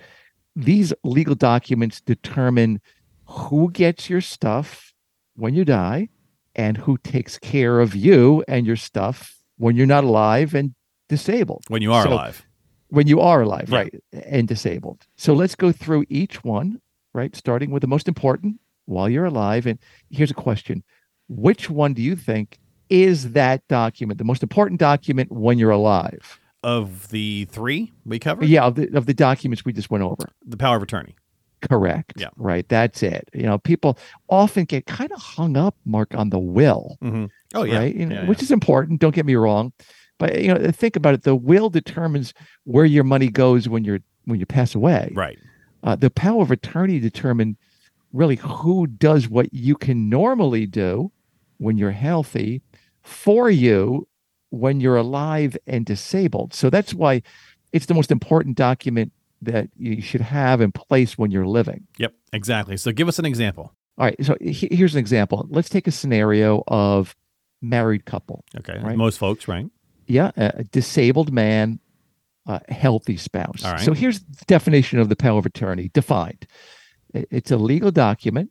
these 0.56 0.92
legal 1.02 1.34
documents 1.34 2.00
determine 2.00 2.80
who 3.26 3.70
gets 3.70 4.08
your 4.08 4.20
stuff 4.20 4.92
when 5.34 5.54
you 5.54 5.64
die 5.64 6.08
and 6.54 6.76
who 6.76 6.96
takes 6.98 7.38
care 7.38 7.80
of 7.80 7.94
you 7.94 8.44
and 8.46 8.66
your 8.66 8.76
stuff 8.76 9.36
when 9.58 9.76
you're 9.76 9.86
not 9.86 10.04
alive 10.04 10.54
and 10.54 10.74
disabled. 11.08 11.64
When 11.68 11.82
you 11.82 11.92
are 11.92 12.04
so, 12.04 12.12
alive. 12.12 12.46
when 12.88 13.06
you 13.06 13.20
are 13.20 13.42
alive 13.42 13.68
yeah. 13.68 13.78
right 13.78 13.94
and 14.12 14.46
disabled. 14.46 15.06
So 15.16 15.34
let's 15.34 15.54
go 15.54 15.72
through 15.72 16.04
each 16.08 16.44
one 16.44 16.80
right 17.12 17.34
starting 17.34 17.70
with 17.70 17.80
the 17.80 17.88
most 17.88 18.08
important 18.08 18.60
while 18.86 19.08
you're 19.08 19.24
alive. 19.24 19.66
And 19.66 19.78
here's 20.10 20.30
a 20.30 20.34
question. 20.34 20.84
Which 21.28 21.70
one 21.70 21.94
do 21.94 22.02
you 22.02 22.16
think 22.16 22.58
is 22.88 23.32
that 23.32 23.66
document, 23.68 24.18
the 24.18 24.24
most 24.24 24.42
important 24.42 24.80
document 24.80 25.32
when 25.32 25.58
you're 25.58 25.70
alive? 25.70 26.40
Of 26.62 27.08
the 27.08 27.44
three 27.46 27.92
we 28.06 28.18
covered? 28.18 28.46
Yeah, 28.46 28.64
of 28.64 28.76
the, 28.76 28.88
of 28.96 29.06
the 29.06 29.14
documents 29.14 29.64
we 29.64 29.72
just 29.72 29.90
went 29.90 30.02
over. 30.02 30.30
The 30.46 30.56
power 30.56 30.76
of 30.76 30.82
attorney. 30.82 31.14
Correct. 31.60 32.14
Yeah. 32.16 32.28
Right. 32.36 32.68
That's 32.68 33.02
it. 33.02 33.28
You 33.32 33.44
know, 33.44 33.58
people 33.58 33.98
often 34.28 34.64
get 34.64 34.86
kind 34.86 35.12
of 35.12 35.20
hung 35.20 35.56
up, 35.56 35.74
Mark, 35.84 36.14
on 36.14 36.30
the 36.30 36.38
will. 36.38 36.98
Mm-hmm. 37.02 37.26
Oh, 37.54 37.64
yeah. 37.64 37.78
Right. 37.78 37.94
You 37.94 38.06
know, 38.06 38.14
yeah, 38.16 38.28
which 38.28 38.38
yeah. 38.38 38.44
is 38.44 38.50
important. 38.50 39.00
Don't 39.00 39.14
get 39.14 39.26
me 39.26 39.34
wrong. 39.34 39.72
But, 40.18 40.40
you 40.40 40.54
know, 40.54 40.70
think 40.70 40.96
about 40.96 41.14
it. 41.14 41.22
The 41.22 41.34
will 41.34 41.70
determines 41.70 42.34
where 42.64 42.84
your 42.84 43.04
money 43.04 43.28
goes 43.28 43.68
when 43.68 43.84
you're 43.84 44.00
when 44.26 44.38
you 44.38 44.46
pass 44.46 44.74
away. 44.74 45.10
Right. 45.14 45.38
Uh, 45.82 45.96
the 45.96 46.10
power 46.10 46.42
of 46.42 46.50
attorney 46.50 46.98
determine 46.98 47.56
really 48.12 48.36
who 48.36 48.86
does 48.86 49.28
what 49.28 49.52
you 49.52 49.74
can 49.74 50.08
normally 50.08 50.66
do 50.66 51.10
when 51.58 51.78
you're 51.78 51.90
healthy 51.90 52.62
for 53.02 53.50
you 53.50 54.08
when 54.50 54.80
you're 54.80 54.96
alive 54.96 55.56
and 55.66 55.84
disabled. 55.84 56.54
So 56.54 56.70
that's 56.70 56.94
why 56.94 57.22
it's 57.72 57.86
the 57.86 57.94
most 57.94 58.10
important 58.10 58.56
document 58.56 59.12
that 59.42 59.68
you 59.76 60.00
should 60.00 60.20
have 60.20 60.60
in 60.60 60.72
place 60.72 61.18
when 61.18 61.30
you're 61.30 61.46
living. 61.46 61.86
Yep, 61.98 62.14
exactly. 62.32 62.76
So 62.76 62.92
give 62.92 63.08
us 63.08 63.18
an 63.18 63.24
example. 63.24 63.74
All 63.98 64.06
right. 64.06 64.16
So 64.24 64.36
here's 64.40 64.94
an 64.94 65.00
example. 65.00 65.46
Let's 65.50 65.68
take 65.68 65.86
a 65.86 65.90
scenario 65.90 66.62
of 66.66 67.14
married 67.60 68.04
couple. 68.04 68.44
Okay. 68.56 68.78
Right? 68.80 68.96
Most 68.96 69.18
folks, 69.18 69.46
right? 69.48 69.66
Yeah. 70.06 70.30
A 70.36 70.64
disabled 70.64 71.32
man, 71.32 71.78
a 72.46 72.60
healthy 72.72 73.16
spouse. 73.16 73.64
All 73.64 73.72
right. 73.72 73.80
So 73.80 73.92
here's 73.92 74.20
the 74.20 74.44
definition 74.46 74.98
of 74.98 75.08
the 75.08 75.16
power 75.16 75.38
of 75.38 75.46
attorney 75.46 75.90
defined 75.92 76.46
it's 77.14 77.50
a 77.50 77.56
legal 77.56 77.92
document 77.92 78.50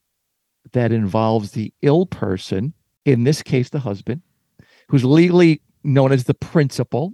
that 0.72 0.92
involves 0.94 1.52
the 1.52 1.74
ill 1.82 2.06
person, 2.06 2.74
in 3.06 3.24
this 3.24 3.42
case, 3.42 3.70
the 3.70 3.80
husband, 3.80 4.22
who's 4.90 5.06
legally 5.06 5.62
known 5.84 6.12
as 6.12 6.26
the 6.26 6.34
principal, 6.34 7.14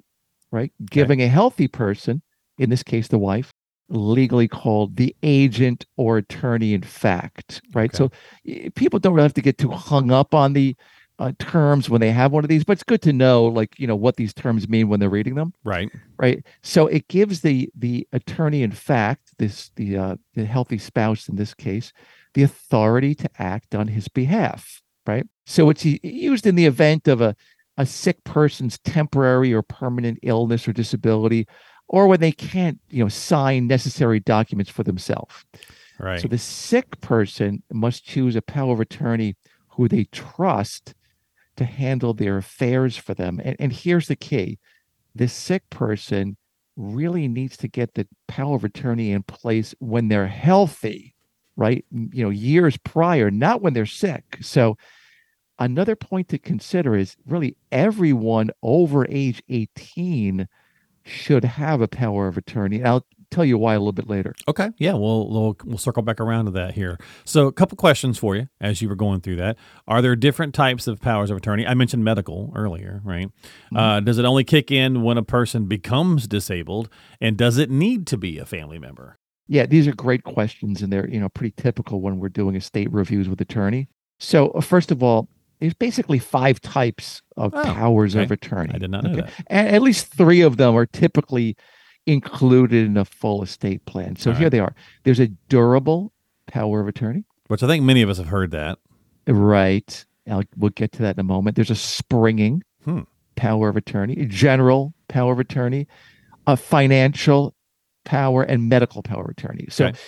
right? 0.52 0.72
Giving 0.90 1.22
a 1.22 1.28
healthy 1.28 1.68
person, 1.68 2.22
in 2.58 2.70
this 2.70 2.84
case, 2.84 3.08
the 3.08 3.20
wife, 3.20 3.52
legally 3.90 4.48
called 4.48 4.96
the 4.98 5.16
agent 5.24 5.86
or 5.98 6.18
attorney 6.18 6.74
in 6.74 6.84
fact, 6.84 7.62
right? 7.74 7.94
Okay. 7.94 8.14
So 8.46 8.72
people 8.72 9.00
don't 9.00 9.14
really 9.14 9.26
have 9.26 9.34
to 9.34 9.42
get 9.42 9.58
too 9.58 9.72
hung 9.72 10.12
up 10.12 10.34
on 10.34 10.54
the 10.54 10.76
uh, 11.18 11.34
terms 11.38 11.90
when 11.90 12.00
they 12.00 12.12
have 12.12 12.32
one 12.32 12.46
of 12.46 12.50
these, 12.50 12.64
but 12.64 12.74
it's 12.74 12.84
good 12.84 13.02
to 13.02 13.12
know, 13.12 13.46
like 13.46 13.78
you 13.78 13.86
know, 13.86 13.96
what 13.96 14.16
these 14.16 14.34
terms 14.34 14.70
mean 14.70 14.88
when 14.88 15.00
they're 15.00 15.10
reading 15.10 15.36
them. 15.36 15.54
Right. 15.64 15.90
Right. 16.18 16.46
So 16.64 16.88
it 16.88 17.08
gives 17.10 17.42
the 17.42 17.70
the 17.78 18.08
attorney 18.14 18.64
in 18.64 18.72
fact, 18.72 19.34
this 19.38 19.72
the 19.76 19.98
uh, 19.98 20.16
the 20.36 20.46
healthy 20.46 20.78
spouse 20.78 21.28
in 21.28 21.36
this 21.36 21.54
case, 21.54 21.92
the 22.36 22.44
authority 22.44 23.16
to 23.16 23.30
act 23.38 23.76
on 23.76 23.90
his 23.90 24.08
behalf. 24.08 24.82
Right. 25.06 25.26
So 25.50 25.72
it's 25.72 25.84
used 25.84 26.46
in 26.46 26.54
the 26.54 26.68
event 26.68 27.08
of 27.08 27.22
a 27.22 27.36
a 27.80 27.86
sick 27.86 28.24
person's 28.26 28.78
temporary 28.80 29.54
or 29.54 29.62
permanent 29.62 30.20
illness 30.22 30.68
or 30.68 30.74
disability, 30.74 31.48
or 31.88 32.08
when 32.08 32.20
they 32.20 32.32
can't, 32.32 32.78
you 32.90 33.02
know, 33.02 33.08
sign 33.08 33.68
necessary 33.68 34.20
documents 34.20 34.70
for 34.70 34.84
themselves. 34.84 35.46
Right. 35.98 36.20
So 36.20 36.28
the 36.28 36.38
sick 36.38 37.00
person 37.00 37.64
must 37.72 38.04
choose 38.04 38.36
a 38.36 38.42
power 38.42 38.74
of 38.74 38.82
attorney 38.82 39.38
who 39.70 39.88
they 39.88 40.04
trust 40.12 40.94
to 41.56 41.64
handle 41.64 42.14
their 42.14 42.38
affairs 42.38 42.98
for 42.98 43.14
them. 43.14 43.40
And, 43.44 43.56
and 43.60 43.74
here's 43.74 44.08
the 44.08 44.16
key 44.16 44.60
this 45.16 45.34
sick 45.34 45.68
person 45.70 46.36
really 46.76 47.28
needs 47.28 47.58
to 47.58 47.68
get 47.68 47.94
the 47.94 48.08
power 48.28 48.56
of 48.56 48.66
attorney 48.66 49.12
in 49.12 49.24
place 49.24 49.74
when 49.80 50.10
they're 50.10 50.28
healthy, 50.28 51.16
right? 51.56 51.86
You 51.92 52.26
know, 52.26 52.30
years 52.30 52.78
prior, 52.78 53.32
not 53.32 53.62
when 53.62 53.74
they're 53.74 53.86
sick. 53.86 54.38
So 54.42 54.78
another 55.60 55.96
point 55.96 56.30
to 56.30 56.40
consider 56.40 56.96
is 56.96 57.16
really 57.26 57.58
everyone 57.72 58.50
over 58.64 59.06
age 59.10 59.44
18 59.50 60.48
should 61.04 61.44
have 61.44 61.82
a 61.82 61.88
power 61.88 62.28
of 62.28 62.38
attorney. 62.38 62.78
And 62.78 62.88
I'll 62.88 63.06
tell 63.32 63.46
you 63.46 63.58
why 63.58 63.76
a 63.76 63.80
little 63.80 63.92
bit 63.92 64.10
later. 64.10 64.34
Okay. 64.48 64.70
Yeah, 64.78 64.94
we'll, 64.94 65.30
we'll 65.30 65.58
we'll 65.64 65.78
circle 65.78 66.04
back 66.04 66.20
around 66.20 66.46
to 66.46 66.52
that 66.52 66.74
here. 66.74 66.98
So, 67.26 67.48
a 67.48 67.52
couple 67.52 67.76
questions 67.78 68.18
for 68.18 68.36
you 68.36 68.48
as 68.60 68.82
you 68.82 68.90
were 68.90 68.96
going 68.96 69.22
through 69.22 69.38
that. 69.38 69.58
Are 69.88 70.02
there 70.02 70.16
different 70.16 70.54
types 70.54 70.88
of 70.88 71.00
powers 71.00 71.30
of 71.30 71.38
attorney? 71.38 71.66
I 71.66 71.74
mentioned 71.74 72.04
medical 72.04 72.52
earlier, 72.56 73.02
right? 73.04 73.28
Mm-hmm. 73.28 73.78
Uh, 73.78 74.00
does 74.02 74.18
it 74.18 74.26
only 74.26 74.44
kick 74.44 74.72
in 74.72 75.04
when 75.04 75.18
a 75.18 75.24
person 75.24 75.66
becomes 75.66 76.28
disabled, 76.28 76.90
and 77.22 77.38
does 77.38 77.58
it 77.58 77.70
need 77.70 78.08
to 78.08 78.18
be 78.18 78.38
a 78.38 78.46
family 78.46 78.80
member? 78.80 79.18
Yeah, 79.48 79.66
these 79.66 79.88
are 79.88 79.96
great 79.96 80.24
questions, 80.24 80.82
and 80.82 80.92
they're 80.92 81.10
you 81.10 81.20
know 81.20 81.30
pretty 81.30 81.54
typical 81.58 82.02
when 82.02 82.20
we're 82.20 82.30
doing 82.30 82.56
estate 82.56 82.92
reviews 82.92 83.30
with 83.30 83.42
attorney. 83.42 83.88
So, 84.20 84.50
uh, 84.50 84.62
first 84.62 84.92
of 84.92 85.02
all, 85.02 85.30
there's 85.60 85.74
basically 85.74 86.20
five 86.20 86.62
types 86.62 87.22
of 87.36 87.54
oh, 87.54 87.64
powers 87.64 88.16
okay. 88.16 88.24
of 88.24 88.32
attorney. 88.32 88.72
I 88.74 88.78
did 88.78 88.92
not 88.92 89.04
know 89.04 89.12
okay? 89.12 89.22
that. 89.22 89.32
And 89.48 89.68
at 89.68 89.82
least 89.82 90.08
three 90.08 90.42
of 90.42 90.58
them 90.58 90.76
are 90.76 90.86
typically 90.86 91.58
included 92.06 92.86
in 92.86 92.98
a 92.98 93.06
full 93.06 93.44
estate 93.44 93.86
plan. 93.86 94.16
So 94.16 94.32
All 94.32 94.38
here 94.38 94.46
right. 94.46 94.52
they 94.52 94.60
are. 94.60 94.74
There's 95.04 95.20
a 95.20 95.28
durable 95.28 96.14
power 96.48 96.80
of 96.80 96.88
attorney, 96.88 97.26
which 97.48 97.62
I 97.62 97.68
think 97.68 97.84
many 97.84 98.02
of 98.02 98.10
us 98.10 98.18
have 98.18 98.28
heard 98.28 98.52
that. 98.52 98.80
Right. 99.28 100.06
I'll, 100.30 100.44
we'll 100.56 100.72
get 100.72 100.92
to 100.94 101.02
that 101.04 101.18
in 101.18 101.20
a 101.20 101.24
moment. 101.24 101.56
There's 101.56 101.72
a 101.72 101.76
springing 101.76 102.64
hmm. 102.84 103.02
power 103.36 103.70
of 103.70 103.78
attorney, 103.78 104.20
a 104.20 104.26
general 104.26 104.94
power 105.08 105.34
of 105.34 105.40
attorney, 105.40 105.88
a 106.48 106.56
financial 106.56 107.54
power, 108.06 108.44
and 108.44 108.70
medical 108.70 109.04
power 109.04 109.26
of 109.26 109.30
attorney. 109.32 109.68
So 109.70 109.88
okay. 109.88 110.00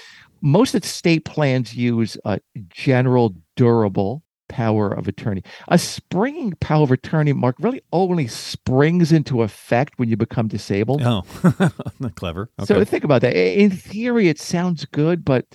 most 0.42 0.76
estate 0.76 1.26
plans 1.26 1.76
use 1.76 2.18
a 2.24 2.40
general 2.70 3.36
durable 3.56 4.24
power 4.52 4.92
of 4.92 5.08
attorney. 5.08 5.42
A 5.70 5.80
springing 5.80 6.52
power 6.60 6.84
of 6.84 6.92
attorney, 6.92 7.32
Mark, 7.32 7.56
really 7.60 7.82
only 7.94 8.28
springs 8.28 9.14
into 9.14 9.44
effect 9.44 9.98
when 9.98 10.10
you 10.10 10.18
become 10.18 10.50
disabled. 10.50 11.02
Oh, 11.02 11.24
clever. 12.16 12.50
Okay. 12.60 12.66
So 12.66 12.84
think 12.84 13.06
about 13.06 13.22
that. 13.22 13.34
In 13.34 13.72
theory, 13.72 14.28
it 14.28 14.38
sounds 14.38 14.84
good, 14.86 15.24
but 15.24 15.46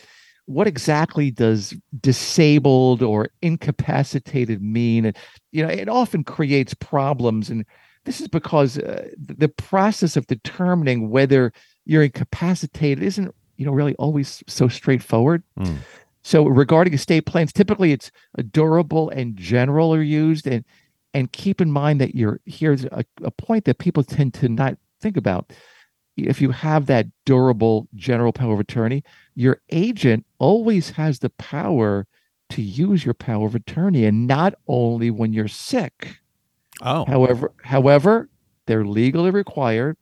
what 0.47 0.67
exactly 0.67 1.31
does 1.31 1.75
disabled 2.01 3.03
or 3.03 3.29
incapacitated 3.43 4.63
mean? 4.63 5.05
And, 5.05 5.17
you 5.53 5.63
know, 5.63 5.69
it 5.69 5.91
often 5.91 6.25
creates 6.25 6.73
problems. 6.73 7.51
And 7.51 7.67
this 8.05 8.21
is 8.21 8.29
because 8.29 8.79
uh, 8.79 9.09
the 9.19 9.49
process 9.49 10.17
of 10.17 10.27
determining 10.27 11.11
whether 11.11 11.53
you're 11.85 12.05
incapacitated 12.05 13.05
isn't, 13.05 13.35
you 13.57 13.67
know, 13.67 13.73
really 13.73 13.95
always 13.97 14.43
so 14.47 14.69
straightforward. 14.69 15.43
Mm. 15.59 15.79
So 16.27 16.45
regarding 16.45 16.93
estate 16.93 17.25
plans, 17.25 17.53
typically 17.53 17.93
it's 17.93 18.11
a 18.37 18.43
durable 18.43 19.11
and 19.11 19.37
general 19.37 19.95
are 19.95 20.03
used. 20.03 20.49
And 20.49 20.65
and 21.15 21.31
keep 21.31 21.61
in 21.61 21.71
mind 21.71 22.01
that 22.01 22.17
you're 22.17 22.41
here's 22.47 22.85
a, 22.87 23.05
a 23.23 23.31
point 23.31 23.65
that 23.67 23.79
people 23.79 24.03
tend 24.03 24.35
to 24.35 24.49
not 24.49 24.77
think 25.01 25.17
about. 25.17 25.53
If 26.17 26.41
you 26.41 26.51
have 26.51 26.87
that 26.87 27.07
durable 27.27 27.87
general 27.95 28.33
power 28.33 28.55
of 28.55 28.59
attorney, 28.59 29.05
your 29.37 29.61
agent 29.71 30.27
always 30.41 30.91
has 30.91 31.21
the 31.21 31.31
power 31.31 32.09
to 32.51 32.61
use 32.61 33.05
your 33.05 33.15
power 33.15 33.47
of 33.47 33.55
attorney 33.55 34.05
and 34.05 34.27
not 34.27 34.55
only 34.67 35.13
when 35.13 35.33
you're 35.33 35.47
sick. 35.47 36.19
Oh. 36.83 37.05
However, 37.05 37.53
however, 37.63 38.29
they're 38.67 38.85
legally 38.85 39.31
required 39.31 39.97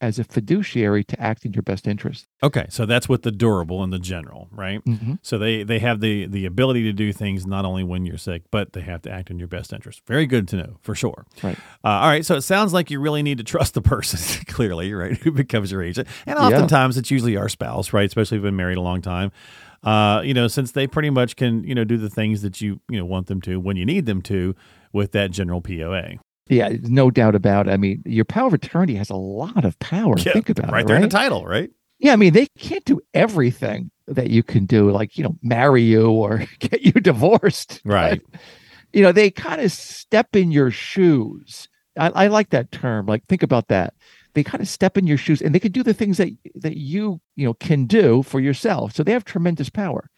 as 0.00 0.18
a 0.18 0.24
fiduciary 0.24 1.02
to 1.04 1.20
act 1.20 1.44
in 1.44 1.52
your 1.52 1.62
best 1.62 1.86
interest. 1.86 2.26
Okay, 2.42 2.66
so 2.68 2.86
that's 2.86 3.08
with 3.08 3.22
the 3.22 3.32
durable 3.32 3.82
and 3.82 3.92
the 3.92 3.98
general, 3.98 4.48
right? 4.52 4.84
Mm-hmm. 4.84 5.14
So 5.22 5.38
they 5.38 5.62
they 5.64 5.78
have 5.80 6.00
the 6.00 6.26
the 6.26 6.46
ability 6.46 6.84
to 6.84 6.92
do 6.92 7.12
things 7.12 7.46
not 7.46 7.64
only 7.64 7.82
when 7.82 8.06
you're 8.06 8.18
sick, 8.18 8.42
but 8.50 8.72
they 8.72 8.80
have 8.82 9.02
to 9.02 9.10
act 9.10 9.30
in 9.30 9.38
your 9.38 9.48
best 9.48 9.72
interest. 9.72 10.02
Very 10.06 10.26
good 10.26 10.46
to 10.48 10.56
know 10.56 10.76
for 10.80 10.94
sure. 10.94 11.26
Right. 11.42 11.58
Uh, 11.84 11.88
all 11.88 12.08
right. 12.08 12.24
So 12.24 12.36
it 12.36 12.42
sounds 12.42 12.72
like 12.72 12.90
you 12.90 13.00
really 13.00 13.22
need 13.22 13.38
to 13.38 13.44
trust 13.44 13.74
the 13.74 13.82
person 13.82 14.44
clearly, 14.46 14.92
right? 14.94 15.16
Who 15.18 15.32
becomes 15.32 15.72
your 15.72 15.82
agent, 15.82 16.08
and 16.26 16.38
oftentimes 16.38 16.96
yeah. 16.96 17.00
it's 17.00 17.10
usually 17.10 17.36
our 17.36 17.48
spouse, 17.48 17.92
right? 17.92 18.06
Especially 18.06 18.36
if 18.36 18.42
we've 18.42 18.48
been 18.48 18.56
married 18.56 18.78
a 18.78 18.82
long 18.82 19.02
time. 19.02 19.32
Uh, 19.82 20.22
you 20.24 20.34
know, 20.34 20.48
since 20.48 20.72
they 20.72 20.86
pretty 20.88 21.10
much 21.10 21.36
can, 21.36 21.62
you 21.62 21.74
know, 21.74 21.84
do 21.84 21.96
the 21.96 22.10
things 22.10 22.42
that 22.42 22.60
you, 22.60 22.80
you 22.88 22.98
know, 22.98 23.04
want 23.04 23.28
them 23.28 23.40
to 23.40 23.60
when 23.60 23.76
you 23.76 23.86
need 23.86 24.06
them 24.06 24.20
to 24.22 24.54
with 24.92 25.12
that 25.12 25.30
general 25.30 25.60
POA. 25.60 26.16
Yeah, 26.48 26.70
no 26.82 27.10
doubt 27.10 27.34
about 27.34 27.68
it. 27.68 27.72
I 27.72 27.76
mean, 27.76 28.02
your 28.06 28.24
power 28.24 28.46
of 28.48 28.54
attorney 28.54 28.94
has 28.94 29.10
a 29.10 29.16
lot 29.16 29.64
of 29.64 29.78
power. 29.78 30.14
Yeah, 30.18 30.32
Think 30.32 30.48
about 30.48 30.70
right 30.70 30.70
it. 30.70 30.74
Right 30.74 30.86
there 30.86 30.96
in 30.96 31.02
the 31.02 31.08
title, 31.08 31.44
right? 31.44 31.70
Yeah, 31.98 32.12
I 32.12 32.16
mean, 32.16 32.32
they 32.32 32.46
can't 32.58 32.84
do 32.84 33.00
everything 33.12 33.90
that 34.06 34.30
you 34.30 34.42
can 34.42 34.66
do, 34.66 34.90
like, 34.90 35.18
you 35.18 35.24
know, 35.24 35.36
marry 35.42 35.82
you 35.82 36.10
or 36.10 36.44
get 36.60 36.82
you 36.82 36.92
divorced. 36.92 37.80
Right. 37.84 38.20
But, 38.30 38.40
you 38.92 39.02
know, 39.02 39.12
they 39.12 39.30
kind 39.30 39.60
of 39.60 39.70
step 39.70 40.34
in 40.34 40.50
your 40.50 40.70
shoes. 40.70 41.68
I, 41.98 42.08
I 42.10 42.26
like 42.28 42.50
that 42.50 42.72
term. 42.72 43.06
Like, 43.06 43.26
think 43.26 43.42
about 43.42 43.68
that. 43.68 43.94
They 44.34 44.42
kind 44.44 44.62
of 44.62 44.68
step 44.68 44.96
in 44.96 45.06
your 45.06 45.18
shoes 45.18 45.42
and 45.42 45.54
they 45.54 45.58
can 45.58 45.72
do 45.72 45.82
the 45.82 45.92
things 45.92 46.16
that 46.18 46.30
that 46.54 46.76
you, 46.76 47.20
you 47.34 47.44
know, 47.44 47.54
can 47.54 47.86
do 47.86 48.22
for 48.22 48.40
yourself. 48.40 48.94
So 48.94 49.02
they 49.02 49.12
have 49.12 49.24
tremendous 49.24 49.68
power. 49.68 50.08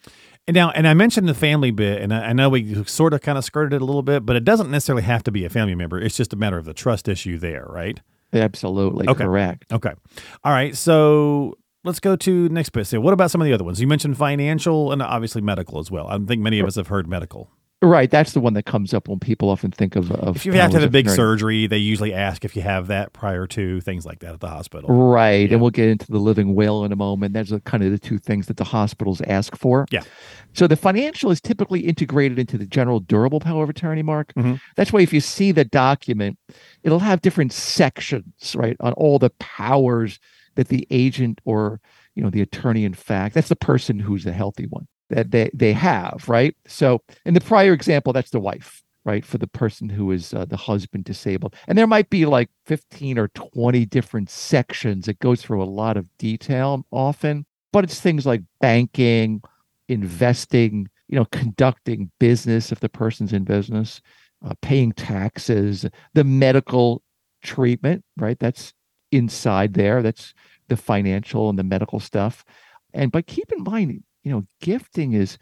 And 0.46 0.54
now, 0.54 0.70
and 0.70 0.88
I 0.88 0.94
mentioned 0.94 1.28
the 1.28 1.34
family 1.34 1.70
bit, 1.70 2.02
and 2.02 2.12
I, 2.12 2.28
I 2.28 2.32
know 2.32 2.48
we 2.48 2.82
sort 2.84 3.14
of 3.14 3.20
kind 3.20 3.38
of 3.38 3.44
skirted 3.44 3.74
it 3.74 3.82
a 3.82 3.84
little 3.84 4.02
bit, 4.02 4.26
but 4.26 4.36
it 4.36 4.44
doesn't 4.44 4.70
necessarily 4.70 5.02
have 5.02 5.22
to 5.24 5.30
be 5.30 5.44
a 5.44 5.48
family 5.48 5.74
member. 5.74 6.00
It's 6.00 6.16
just 6.16 6.32
a 6.32 6.36
matter 6.36 6.58
of 6.58 6.64
the 6.64 6.74
trust 6.74 7.08
issue 7.08 7.38
there, 7.38 7.66
right? 7.68 8.00
Absolutely 8.32 9.08
okay. 9.08 9.24
correct. 9.24 9.72
Okay. 9.72 9.92
All 10.44 10.52
right. 10.52 10.76
So 10.76 11.56
let's 11.84 12.00
go 12.00 12.16
to 12.16 12.48
next 12.48 12.70
bit. 12.70 12.86
So 12.86 13.00
what 13.00 13.12
about 13.12 13.30
some 13.30 13.40
of 13.40 13.46
the 13.46 13.52
other 13.52 13.64
ones? 13.64 13.80
You 13.80 13.86
mentioned 13.86 14.16
financial 14.16 14.92
and 14.92 15.02
obviously 15.02 15.42
medical 15.42 15.78
as 15.78 15.90
well. 15.90 16.06
I 16.08 16.18
think 16.18 16.40
many 16.40 16.60
of 16.60 16.66
us 16.66 16.76
have 16.76 16.88
heard 16.88 17.08
medical. 17.08 17.50
Right, 17.82 18.10
that's 18.10 18.32
the 18.32 18.40
one 18.40 18.52
that 18.54 18.66
comes 18.66 18.92
up 18.92 19.08
when 19.08 19.20
people 19.20 19.48
often 19.48 19.70
think 19.70 19.96
of. 19.96 20.10
of 20.12 20.36
if 20.36 20.44
you 20.44 20.52
have 20.52 20.70
to 20.72 20.80
have 20.80 20.88
a 20.88 20.90
big 20.90 21.08
surgery, 21.08 21.66
they 21.66 21.78
usually 21.78 22.12
ask 22.12 22.44
if 22.44 22.54
you 22.54 22.60
have 22.60 22.88
that 22.88 23.14
prior 23.14 23.46
to 23.48 23.80
things 23.80 24.04
like 24.04 24.18
that 24.18 24.34
at 24.34 24.40
the 24.40 24.48
hospital. 24.48 24.90
Right, 24.90 25.48
yeah. 25.48 25.54
and 25.54 25.62
we'll 25.62 25.70
get 25.70 25.88
into 25.88 26.06
the 26.10 26.18
living 26.18 26.54
will 26.54 26.84
in 26.84 26.92
a 26.92 26.96
moment. 26.96 27.32
That's 27.32 27.52
kind 27.64 27.82
of 27.82 27.90
the 27.90 27.98
two 27.98 28.18
things 28.18 28.48
that 28.48 28.58
the 28.58 28.64
hospitals 28.64 29.22
ask 29.22 29.56
for. 29.56 29.86
Yeah. 29.90 30.02
So 30.52 30.66
the 30.66 30.76
financial 30.76 31.30
is 31.30 31.40
typically 31.40 31.80
integrated 31.80 32.38
into 32.38 32.58
the 32.58 32.66
general 32.66 33.00
durable 33.00 33.40
power 33.40 33.64
of 33.64 33.70
attorney. 33.70 34.02
Mark. 34.02 34.32
Mm-hmm. 34.34 34.56
That's 34.76 34.92
why 34.92 35.00
if 35.00 35.12
you 35.12 35.20
see 35.20 35.52
the 35.52 35.64
document, 35.64 36.38
it'll 36.82 36.98
have 36.98 37.22
different 37.22 37.52
sections, 37.52 38.54
right, 38.56 38.76
on 38.80 38.92
all 38.94 39.18
the 39.18 39.30
powers 39.30 40.18
that 40.56 40.68
the 40.68 40.86
agent 40.90 41.40
or 41.44 41.80
you 42.14 42.22
know 42.22 42.30
the 42.30 42.42
attorney 42.42 42.84
in 42.84 42.92
fact 42.92 43.34
that's 43.34 43.48
the 43.48 43.56
person 43.56 43.98
who's 43.98 44.24
the 44.24 44.32
healthy 44.32 44.66
one 44.66 44.86
that 45.10 45.30
they, 45.30 45.50
they 45.52 45.72
have, 45.72 46.24
right? 46.26 46.56
So 46.66 47.02
in 47.24 47.34
the 47.34 47.40
prior 47.40 47.72
example, 47.72 48.12
that's 48.12 48.30
the 48.30 48.40
wife, 48.40 48.82
right? 49.04 49.24
For 49.24 49.38
the 49.38 49.46
person 49.46 49.88
who 49.88 50.10
is 50.10 50.32
uh, 50.32 50.44
the 50.46 50.56
husband 50.56 51.04
disabled. 51.04 51.54
And 51.68 51.76
there 51.76 51.86
might 51.86 52.10
be 52.10 52.26
like 52.26 52.48
15 52.66 53.18
or 53.18 53.28
20 53.28 53.84
different 53.86 54.30
sections. 54.30 55.08
It 55.08 55.18
goes 55.18 55.42
through 55.42 55.62
a 55.62 55.64
lot 55.64 55.96
of 55.96 56.06
detail 56.18 56.84
often, 56.90 57.44
but 57.72 57.84
it's 57.84 58.00
things 58.00 58.26
like 58.26 58.42
banking, 58.60 59.42
investing, 59.88 60.88
you 61.08 61.16
know, 61.16 61.26
conducting 61.26 62.10
business 62.18 62.72
if 62.72 62.80
the 62.80 62.88
person's 62.88 63.32
in 63.32 63.44
business, 63.44 64.00
uh, 64.44 64.54
paying 64.62 64.92
taxes, 64.92 65.84
the 66.14 66.24
medical 66.24 67.02
treatment, 67.42 68.04
right? 68.16 68.38
That's 68.38 68.72
inside 69.12 69.74
there. 69.74 70.02
That's 70.02 70.34
the 70.68 70.76
financial 70.76 71.50
and 71.50 71.58
the 71.58 71.64
medical 71.64 72.00
stuff. 72.00 72.44
And 72.94 73.12
but 73.12 73.26
keep 73.26 73.52
in 73.52 73.62
mind, 73.62 74.02
you 74.22 74.30
know, 74.30 74.46
gifting 74.60 75.12
is 75.12 75.38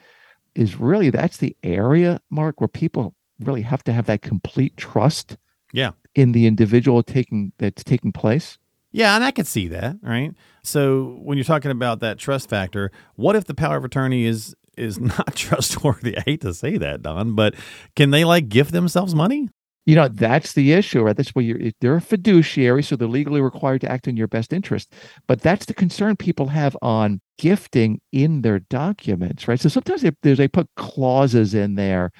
is 0.54 0.78
really 0.78 1.11
that's 1.11 1.37
the 1.37 1.56
area, 1.62 2.20
Mark, 2.30 2.61
where 2.61 2.68
people 2.68 3.14
really 3.40 3.62
have 3.62 3.85
to 3.85 3.92
have 3.92 4.06
that 4.06 4.23
complete 4.23 4.76
trust. 4.76 5.37
Yeah. 5.73 5.90
In 6.14 6.32
the 6.32 6.47
individual 6.47 7.02
taking 7.02 7.52
that's 7.58 7.85
taking 7.85 8.12
place. 8.12 8.58
Yeah, 8.90 9.14
and 9.14 9.23
I 9.23 9.30
could 9.30 9.47
see 9.47 9.68
that, 9.68 9.97
right? 10.02 10.32
So 10.62 11.18
when 11.23 11.37
you're 11.37 11.44
talking 11.44 11.70
about 11.70 12.00
that 12.00 12.18
trust 12.18 12.49
factor, 12.49 12.90
what 13.16 13.37
if 13.37 13.44
the 13.44 13.54
power 13.54 13.76
of 13.76 13.85
attorney 13.85 14.25
is 14.25 14.54
is 14.76 14.99
not 15.18 15.35
trustworthy? 15.35 16.16
I 16.16 16.23
hate 16.23 16.40
to 16.40 16.54
say 16.54 16.78
that, 16.78 17.02
Don, 17.02 17.35
but 17.35 17.54
can 17.97 18.11
they 18.11 18.25
like 18.25 18.49
gift 18.49 18.73
themselves 18.73 19.14
money? 19.14 19.49
You 19.88 19.95
know, 19.95 20.09
that's 20.09 20.52
the 20.52 20.75
issue, 20.75 21.00
right? 21.00 21.16
That's 21.16 21.30
where 21.30 21.42
you're, 21.42 21.73
they're 21.80 21.97
a 21.97 22.00
fiduciary, 22.02 22.83
so 22.83 22.95
they're 22.95 23.09
legally 23.09 23.40
required 23.40 23.80
to 23.80 23.90
act 23.90 24.07
in 24.07 24.18
your 24.18 24.28
best 24.28 24.52
interest. 24.52 24.92
But 25.26 25.40
that's 25.40 25.64
the 25.64 25.73
concern 25.73 26.14
people 26.14 26.49
have 26.49 26.76
on 26.83 27.23
gifting 27.38 28.02
in 28.12 28.42
their 28.42 28.59
documents, 28.59 29.49
right? 29.49 29.59
So 29.59 29.71
sometimes 29.71 30.02
they, 30.02 30.35
they 30.35 30.47
put 30.47 30.68
clauses 30.76 31.54
in 31.54 31.76
there, 31.76 32.11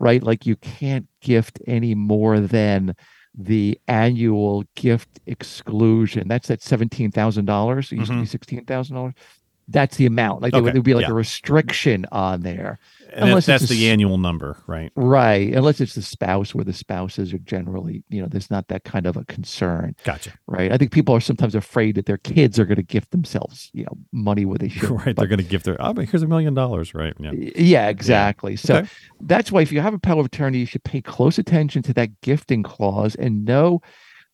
right? 0.00 0.22
Like 0.22 0.46
you 0.46 0.56
can't 0.56 1.06
gift 1.20 1.60
any 1.66 1.94
more 1.94 2.40
than 2.40 2.96
the 3.34 3.78
annual 3.88 4.64
gift 4.74 5.20
exclusion. 5.26 6.28
That's 6.28 6.50
at 6.50 6.60
$17,000. 6.60 7.12
It 7.12 7.92
used 7.92 8.10
mm-hmm. 8.10 8.24
to 8.24 8.38
be 8.38 8.62
$16,000. 8.62 9.14
that's 9.68 9.98
the 9.98 10.06
amount. 10.06 10.40
Like 10.40 10.54
there 10.54 10.62
would 10.62 10.70
Okay, 10.70 10.80
be 10.80 10.94
like 10.94 11.04
yeah. 11.04 11.10
a 11.10 11.14
restriction 11.14 12.06
on 12.10 12.40
there. 12.40 12.78
And 13.12 13.30
Unless 13.30 13.46
that's 13.46 13.68
the 13.68 13.88
annual 13.88 14.18
number, 14.18 14.58
right? 14.66 14.92
Right. 14.94 15.54
Unless 15.54 15.80
it's 15.80 15.94
the 15.94 16.02
spouse 16.02 16.54
where 16.54 16.64
the 16.64 16.72
spouses 16.72 17.32
are 17.32 17.38
generally, 17.38 18.04
you 18.10 18.20
know, 18.20 18.28
there's 18.28 18.50
not 18.50 18.68
that 18.68 18.84
kind 18.84 19.06
of 19.06 19.16
a 19.16 19.24
concern. 19.24 19.96
Gotcha. 20.04 20.32
Right. 20.46 20.70
I 20.70 20.76
think 20.76 20.92
people 20.92 21.14
are 21.14 21.20
sometimes 21.20 21.54
afraid 21.54 21.94
that 21.94 22.06
their 22.06 22.18
kids 22.18 22.58
are 22.58 22.66
going 22.66 22.76
to 22.76 22.82
gift 22.82 23.10
themselves, 23.10 23.70
you 23.72 23.84
know, 23.84 23.96
money 24.12 24.44
where 24.44 24.58
they 24.58 24.68
should. 24.70 24.90
right. 24.90 25.16
They're 25.16 25.26
going 25.26 25.38
to 25.38 25.44
give 25.44 25.62
their, 25.62 25.76
oh, 25.80 25.94
but 25.94 26.06
here's 26.08 26.22
a 26.22 26.26
million 26.26 26.52
dollars, 26.54 26.92
right? 26.94 27.14
Yeah. 27.18 27.32
Yeah, 27.32 27.88
exactly. 27.88 28.56
So 28.56 28.76
Okay. 28.78 28.88
that's 29.22 29.50
why 29.50 29.62
if 29.62 29.72
you 29.72 29.80
have 29.80 29.94
a 29.94 29.98
power 29.98 30.20
of 30.20 30.26
attorney, 30.26 30.58
you 30.58 30.66
should 30.66 30.84
pay 30.84 31.00
close 31.00 31.38
attention 31.38 31.82
to 31.84 31.94
that 31.94 32.20
gifting 32.20 32.62
clause 32.62 33.14
and 33.14 33.44
know 33.44 33.80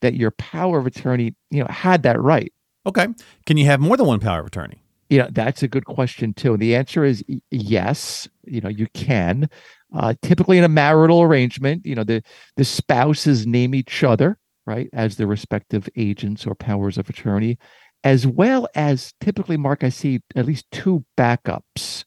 that 0.01 0.15
your 0.15 0.33
power 0.33 0.79
of 0.79 0.87
attorney, 0.87 1.35
you 1.51 1.61
know, 1.61 1.69
had 1.71 2.03
that 2.03 2.21
right. 2.21 2.53
Okay. 2.87 3.07
Can 3.47 3.57
you 3.57 3.67
have 3.67 3.81
more 3.81 3.97
than 3.97 4.07
one 4.07 4.21
power 4.21 4.41
of 4.41 4.47
attorney? 4.47 4.83
You 5.11 5.19
know, 5.19 5.29
that's 5.31 5.63
a 5.63 5.69
good 5.69 5.85
question 5.85 6.35
too. 6.35 6.55
And 6.55 6.63
the 6.63 6.75
answer 6.75 7.05
is 7.05 7.25
yes. 7.51 8.29
You 8.45 8.61
know, 8.61 8.69
you 8.69 8.87
can. 8.95 9.49
Uh, 9.95 10.15
typically 10.23 10.59
in 10.59 10.65
a 10.65 10.69
marital 10.69 11.23
arrangement, 11.23 11.87
you 11.87 11.95
know, 11.95 12.05
the 12.05 12.23
the 12.57 12.65
spouses 12.65 13.47
name 13.47 13.75
each 13.75 14.03
other, 14.03 14.39
right, 14.67 14.89
as 14.93 15.17
their 15.17 15.27
respective 15.27 15.89
agents 15.97 16.47
or 16.47 16.55
powers 16.55 16.99
of 16.99 17.09
attorney, 17.09 17.59
as 18.03 18.27
well 18.27 18.69
as 18.75 19.15
typically, 19.21 19.57
Mark, 19.57 19.85
I 19.85 19.89
see 19.89 20.21
at 20.35 20.47
least 20.47 20.67
two 20.73 21.05
backups 21.17 22.05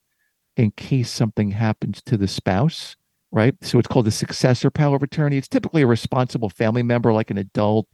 in 0.58 0.72
case 0.72 1.10
something 1.10 1.52
happens 1.52 2.02
to 2.04 2.18
the 2.18 2.28
spouse, 2.28 2.96
right? 3.32 3.56
So 3.62 3.80
it's 3.80 3.88
called 3.88 4.08
a 4.08 4.12
successor 4.12 4.70
power 4.70 4.96
of 4.96 5.04
attorney. 5.04 5.38
It's 5.38 5.48
typically 5.48 5.84
a 5.84 5.88
responsible 5.88 6.50
family 6.50 6.84
member, 6.84 7.14
like 7.14 7.32
an 7.32 7.38
adult, 7.38 7.88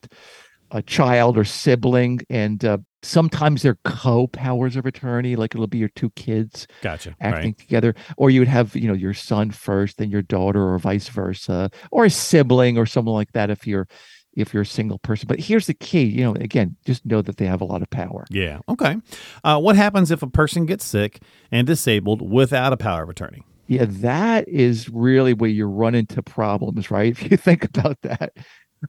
a 0.72 0.82
child 0.82 1.38
or 1.38 1.44
sibling, 1.44 2.22
and 2.30 2.64
uh, 2.66 2.78
sometimes 3.04 3.62
they're 3.62 3.78
co-powers 3.84 4.76
of 4.76 4.86
attorney, 4.86 5.36
like 5.36 5.54
it'll 5.54 5.68
be 5.68 5.78
your 5.78 5.90
two 5.90 6.10
kids 6.12 6.68
Gotcha. 6.82 7.16
acting 7.22 7.52
Right. 7.52 7.58
together, 7.58 7.96
or 8.18 8.30
you 8.30 8.42
would 8.42 8.48
have, 8.48 8.76
you 8.76 8.88
know, 8.88 8.94
your 8.94 9.14
son 9.14 9.52
first, 9.52 9.98
then 9.98 10.10
your 10.10 10.22
daughter, 10.22 10.62
or 10.74 10.80
vice 10.80 11.10
versa, 11.10 11.70
or 11.92 12.06
a 12.06 12.10
sibling 12.10 12.78
or 12.78 12.86
someone 12.86 13.16
like 13.16 13.32
that 13.34 13.50
if 13.50 13.68
you're 13.68 13.88
if 14.36 14.52
you're 14.52 14.64
a 14.64 14.66
single 14.66 14.98
person. 14.98 15.28
But 15.28 15.40
here's 15.40 15.68
the 15.68 15.76
key, 15.76 16.06
you 16.06 16.24
know, 16.24 16.34
again, 16.34 16.76
just 16.88 17.06
know 17.06 17.22
that 17.22 17.38
they 17.38 17.46
have 17.46 17.62
a 17.62 17.66
lot 17.66 17.84
of 17.84 17.90
power. 17.92 18.26
Yeah. 18.32 18.60
Okay. 18.68 18.96
Uh, 19.44 19.60
what 19.60 19.76
happens 19.76 20.10
if 20.10 20.24
a 20.24 20.28
person 20.28 20.66
gets 20.66 20.84
sick 20.86 21.22
and 21.52 21.68
disabled 21.68 22.28
without 22.28 22.74
a 22.74 22.78
power 22.78 23.04
of 23.04 23.10
attorney? 23.10 23.44
Yeah, 23.68 23.86
that 23.88 24.50
is 24.50 24.90
really 24.90 25.34
where 25.36 25.52
you 25.52 25.68
run 25.68 25.94
into 25.94 26.24
problems, 26.24 26.90
right? 26.90 27.12
If 27.12 27.30
you 27.30 27.38
think 27.38 27.64
about 27.64 28.02
that, 28.02 28.34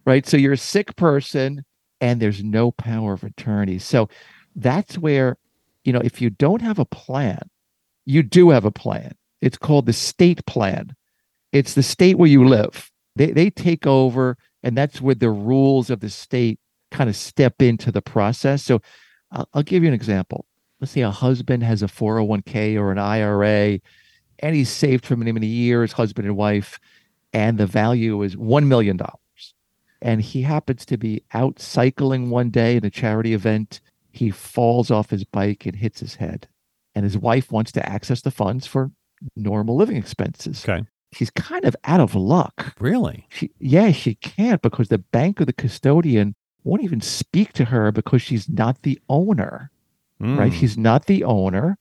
right? 0.06 0.26
So 0.26 0.36
you're 0.38 0.54
a 0.54 0.58
sick 0.58 0.96
person 0.96 1.62
and 2.04 2.20
there's 2.20 2.44
no 2.44 2.70
power 2.70 3.14
of 3.14 3.24
attorney. 3.24 3.78
So 3.78 4.10
that's 4.54 4.98
where, 4.98 5.38
you 5.84 5.92
know, 5.92 6.02
if 6.04 6.20
you 6.20 6.28
don't 6.28 6.60
have 6.60 6.78
a 6.78 6.84
plan, 6.84 7.48
you 8.04 8.22
do 8.22 8.50
have 8.50 8.66
a 8.66 8.70
plan. 8.70 9.14
It's 9.40 9.56
called 9.56 9.86
the 9.86 9.94
state 9.94 10.44
plan. 10.44 10.94
It's 11.50 11.72
the 11.72 11.82
state 11.82 12.18
where 12.18 12.28
you 12.28 12.46
live. 12.46 12.90
They, 13.16 13.30
they 13.30 13.48
take 13.48 13.86
over, 13.86 14.36
and 14.62 14.76
that's 14.76 15.00
where 15.00 15.14
the 15.14 15.30
rules 15.30 15.88
of 15.88 16.00
the 16.00 16.10
state 16.10 16.60
kind 16.90 17.08
of 17.08 17.16
step 17.16 17.62
into 17.62 17.90
the 17.90 18.02
process. 18.02 18.62
So 18.62 18.82
I'll, 19.32 19.48
I'll 19.54 19.62
give 19.62 19.82
you 19.82 19.88
an 19.88 19.94
example. 19.94 20.44
Let's 20.80 20.92
say 20.92 21.00
a 21.00 21.10
husband 21.10 21.62
has 21.62 21.82
a 21.82 21.86
401k 21.86 22.76
or 22.78 22.92
an 22.92 22.98
IRA 22.98 23.78
and 24.40 24.54
he's 24.54 24.68
saved 24.68 25.06
for 25.06 25.16
many, 25.16 25.32
many 25.32 25.46
years, 25.46 25.92
husband 25.92 26.26
and 26.28 26.36
wife, 26.36 26.78
and 27.32 27.56
the 27.56 27.66
value 27.66 28.20
is 28.22 28.36
$1 28.36 28.66
million. 28.66 29.00
And 30.04 30.20
he 30.22 30.42
happens 30.42 30.84
to 30.86 30.96
be 30.96 31.22
out 31.32 31.58
cycling 31.58 32.30
one 32.30 32.50
day 32.50 32.76
in 32.76 32.84
a 32.84 32.90
charity 32.90 33.32
event. 33.34 33.80
He 34.12 34.30
falls 34.30 34.90
off 34.90 35.10
his 35.10 35.24
bike 35.24 35.66
and 35.66 35.74
hits 35.74 35.98
his 36.00 36.16
head. 36.16 36.46
And 36.94 37.02
his 37.04 37.18
wife 37.18 37.50
wants 37.50 37.72
to 37.72 37.88
access 37.88 38.20
the 38.20 38.30
funds 38.30 38.66
for 38.66 38.92
normal 39.34 39.74
living 39.76 39.96
expenses. 39.96 40.62
Okay. 40.68 40.84
She's 41.12 41.30
kind 41.30 41.64
of 41.64 41.74
out 41.84 42.00
of 42.00 42.14
luck. 42.14 42.74
Really? 42.78 43.26
She, 43.30 43.50
yeah, 43.58 43.90
she 43.92 44.14
can't 44.16 44.60
because 44.62 44.88
the 44.88 44.98
bank 44.98 45.40
or 45.40 45.44
the 45.46 45.52
custodian 45.52 46.34
won't 46.64 46.82
even 46.84 47.00
speak 47.00 47.52
to 47.54 47.64
her 47.66 47.90
because 47.90 48.20
she's 48.22 48.48
not 48.48 48.82
the 48.82 49.00
owner, 49.08 49.70
right? 50.20 50.52
Mm. 50.52 50.54
She's 50.54 50.76
not 50.78 51.06
the 51.06 51.24
owner 51.24 51.78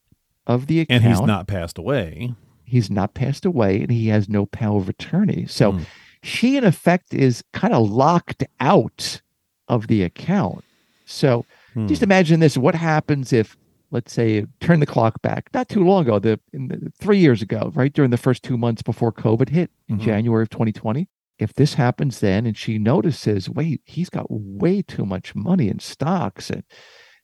of 0.48 0.68
the 0.68 0.80
account. 0.82 1.04
and 1.04 1.12
he's 1.14 1.22
not 1.22 1.48
passed 1.48 1.78
away. 1.78 2.34
he's 2.64 2.90
not 2.90 3.14
passed 3.14 3.46
away 3.46 3.82
and 3.82 3.92
he 3.92 4.08
has 4.08 4.28
no 4.30 4.46
power 4.46 4.78
of 4.80 4.88
attorney. 4.90 5.46
So 5.48 5.74
Mm. 5.74 5.86
She, 6.24 6.58
in 6.58 6.64
effect, 6.64 7.14
is 7.14 7.44
kind 7.54 7.74
of 7.74 7.90
locked 7.90 8.44
out 8.60 9.22
of 9.68 9.88
the 9.88 10.02
account. 10.04 10.64
So 11.06 11.46
Hmm. 11.74 11.88
just 11.88 12.04
imagine 12.04 12.40
this 12.40 12.58
what 12.58 12.76
happens 12.76 13.34
if, 13.34 13.58
let's 13.92 14.14
say, 14.14 14.46
turn 14.60 14.80
the 14.80 14.86
clock 14.86 15.22
back 15.22 15.50
not 15.54 15.70
too 15.70 15.84
long 15.84 16.04
ago, 16.04 16.20
the, 16.20 16.40
in 16.54 16.68
the 16.70 16.92
three 17.00 17.18
years 17.20 17.42
ago, 17.42 17.72
right 17.76 17.92
during 17.92 18.12
the 18.12 18.18
first 18.18 18.44
two 18.44 18.58
months 18.58 18.82
before 18.82 19.12
COVID 19.12 19.50
hit 19.50 19.70
in 19.90 19.98
Mhm. 19.98 20.02
January 20.02 20.44
of 20.44 20.50
2020. 20.50 21.08
If 21.40 21.54
this 21.54 21.74
happens 21.74 22.20
then 22.20 22.46
and 22.46 22.56
she 22.56 22.78
notices, 22.78 23.50
wait, 23.50 23.82
he's 23.86 24.10
got 24.10 24.28
way 24.30 24.82
too 24.84 25.06
much 25.06 25.34
money 25.36 25.68
in 25.68 25.80
stocks 25.80 26.50
and 26.50 26.64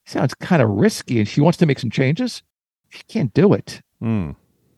sounds 0.06 0.34
kind 0.34 0.62
of 0.64 0.70
risky 0.70 1.20
and 1.20 1.28
she 1.28 1.42
wants 1.42 1.58
to 1.60 1.66
make 1.68 1.80
some 1.80 1.92
changes, 1.92 2.42
she 2.90 3.04
can't 3.08 3.34
do 3.34 3.54
it 3.54 3.82
Hmm. 4.02 4.32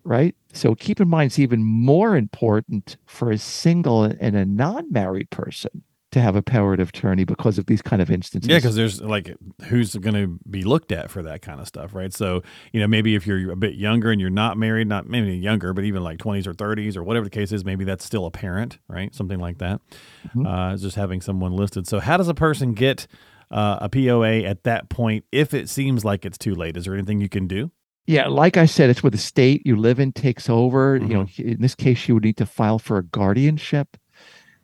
Right? 0.03 0.35
So 0.53 0.75
keep 0.75 0.99
in 0.99 1.07
mind, 1.07 1.27
it's 1.27 1.39
even 1.39 1.63
more 1.63 2.15
important 2.15 2.97
for 3.05 3.31
a 3.31 3.37
single 3.37 4.03
and 4.03 4.35
a 4.35 4.45
non-married 4.45 5.29
person 5.29 5.83
to 6.11 6.19
have 6.19 6.35
a 6.35 6.41
power 6.41 6.73
of 6.73 6.89
attorney 6.89 7.23
because 7.23 7.57
of 7.57 7.67
these 7.67 7.81
kind 7.81 8.01
of 8.01 8.11
instances. 8.11 8.49
Yeah, 8.49 8.57
because 8.57 8.75
there's 8.75 8.99
like 9.01 9.33
who's 9.63 9.95
going 9.95 10.13
to 10.15 10.37
be 10.49 10.63
looked 10.63 10.91
at 10.91 11.09
for 11.09 11.23
that 11.23 11.41
kind 11.41 11.61
of 11.61 11.67
stuff, 11.67 11.93
right? 11.95 12.13
So 12.13 12.43
you 12.73 12.81
know, 12.81 12.87
maybe 12.87 13.15
if 13.15 13.25
you're 13.25 13.49
a 13.51 13.55
bit 13.55 13.75
younger 13.75 14.11
and 14.11 14.19
you're 14.19 14.29
not 14.29 14.57
married, 14.57 14.87
not 14.87 15.07
maybe 15.07 15.33
younger, 15.37 15.73
but 15.73 15.85
even 15.85 16.03
like 16.03 16.17
20s 16.17 16.45
or 16.47 16.53
30s 16.53 16.97
or 16.97 17.03
whatever 17.03 17.23
the 17.23 17.29
case 17.29 17.53
is, 17.53 17.63
maybe 17.63 17.85
that's 17.85 18.03
still 18.03 18.25
a 18.25 18.31
parent, 18.31 18.77
right? 18.89 19.15
Something 19.15 19.39
like 19.39 19.59
that. 19.59 19.79
Mhm. 20.35 20.45
Uh, 20.45 20.75
just 20.75 20.97
having 20.97 21.21
someone 21.21 21.53
listed. 21.53 21.87
So 21.87 22.01
how 22.01 22.17
does 22.17 22.27
a 22.27 22.33
person 22.33 22.73
get 22.73 23.07
uh, 23.49 23.77
a 23.81 23.87
POA 23.89 24.43
at 24.43 24.63
that 24.63 24.89
point 24.89 25.23
if 25.31 25.53
it 25.53 25.69
seems 25.69 26.03
like 26.03 26.25
it's 26.25 26.37
too 26.37 26.55
late? 26.55 26.75
Is 26.75 26.85
there 26.85 26.93
anything 26.93 27.21
you 27.21 27.29
can 27.29 27.47
do? 27.47 27.71
Yeah, 28.07 28.27
like 28.27 28.57
I 28.57 28.65
said, 28.65 28.89
it's 28.89 29.03
where 29.03 29.11
the 29.11 29.17
state 29.17 29.61
you 29.65 29.75
live 29.75 29.99
in 29.99 30.11
takes 30.11 30.49
over. 30.49 30.97
You 30.97 31.07
know, 31.07 31.27
in 31.37 31.61
this 31.61 31.75
case, 31.75 32.07
you 32.07 32.15
would 32.15 32.23
need 32.23 32.37
to 32.37 32.45
file 32.45 32.79
for 32.79 32.97
a 32.97 33.03
guardianship, 33.03 33.95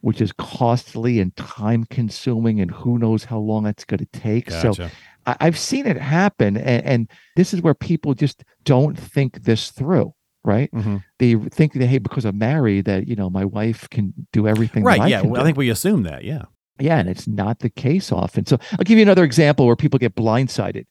which 0.01 0.21
is 0.21 0.31
costly 0.33 1.19
and 1.19 1.35
time-consuming, 1.35 2.59
and 2.59 2.71
who 2.71 2.97
knows 2.97 3.23
how 3.23 3.39
long 3.39 3.63
that's 3.63 3.85
going 3.85 3.99
to 3.99 4.19
take. 4.19 4.49
So 4.49 4.69
Gotcha. 4.73 4.91
I, 5.25 5.35
I've 5.41 5.57
seen 5.57 5.85
it 5.85 5.97
happen, 5.97 6.57
and, 6.57 6.85
and 6.85 7.11
this 7.35 7.53
is 7.53 7.61
where 7.61 7.73
people 7.73 8.13
just 8.13 8.43
don't 8.63 8.97
think 8.97 9.43
this 9.43 9.71
through. 9.71 10.13
Right? 10.43 10.71
Mhm. 10.71 11.03
They 11.19 11.35
think 11.35 11.73
that 11.73 11.87
hey, 11.87 11.97
because 11.97 12.23
I'm 12.23 12.37
married, 12.37 12.85
that 12.85 13.05
you 13.05 13.17
know 13.17 13.29
my 13.29 13.43
wife 13.43 13.89
can 13.89 14.13
do 14.31 14.47
everything. 14.47 14.81
Right. 14.81 15.09
Yeah. 15.09 15.21
Well, 15.21 15.41
I 15.41 15.43
think 15.43 15.57
we 15.57 15.69
assume 15.69 16.03
that. 16.03 16.23
Yeah. 16.23 16.43
Yeah, 16.79 16.99
and 16.99 17.09
it's 17.09 17.27
not 17.27 17.59
the 17.59 17.69
case 17.69 18.13
often. 18.13 18.45
So 18.45 18.57
I'll 18.71 18.85
give 18.85 18.97
you 18.97 19.01
another 19.01 19.25
example 19.25 19.65
where 19.65 19.75
people 19.75 19.99
get 19.99 20.15
blindsided. 20.15 20.85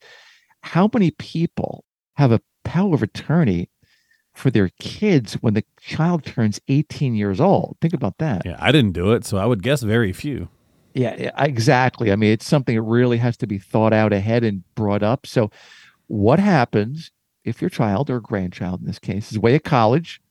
How 0.62 0.90
many 0.92 1.12
people 1.12 1.85
have 2.16 2.32
a 2.32 2.40
power 2.64 2.94
of 2.94 3.02
attorney 3.02 3.70
for 4.34 4.50
their 4.50 4.70
kids 4.80 5.34
when 5.34 5.54
the 5.54 5.64
child 5.80 6.24
turns 6.24 6.60
18 6.68 7.14
years 7.14 7.40
old? 7.40 7.76
Think 7.80 7.94
about 7.94 8.18
that. 8.18 8.42
Yeah. 8.44 8.56
I 8.58 8.72
didn't 8.72 8.92
do 8.92 9.12
it, 9.12 9.24
so 9.24 9.38
I 9.38 9.46
would 9.46 9.62
guess 9.62 9.82
very 9.82 10.12
few. 10.12 10.48
Yeah, 10.94 11.30
exactly. 11.38 12.10
I 12.10 12.16
mean, 12.16 12.32
it's 12.32 12.46
something 12.46 12.74
that 12.74 12.82
really 12.82 13.18
has 13.18 13.36
to 13.38 13.46
be 13.46 13.58
thought 13.58 13.92
out 13.92 14.14
ahead 14.14 14.42
and 14.44 14.64
brought 14.74 15.02
up. 15.02 15.26
So, 15.26 15.50
what 16.06 16.38
happens 16.38 17.10
if 17.44 17.60
your 17.60 17.68
child 17.68 18.08
or 18.08 18.18
grandchild, 18.18 18.80
in 18.80 18.86
this 18.86 18.98
case, 18.98 19.30
is 19.30 19.36
away 19.36 19.54
at 19.54 19.64
college, 19.64 20.22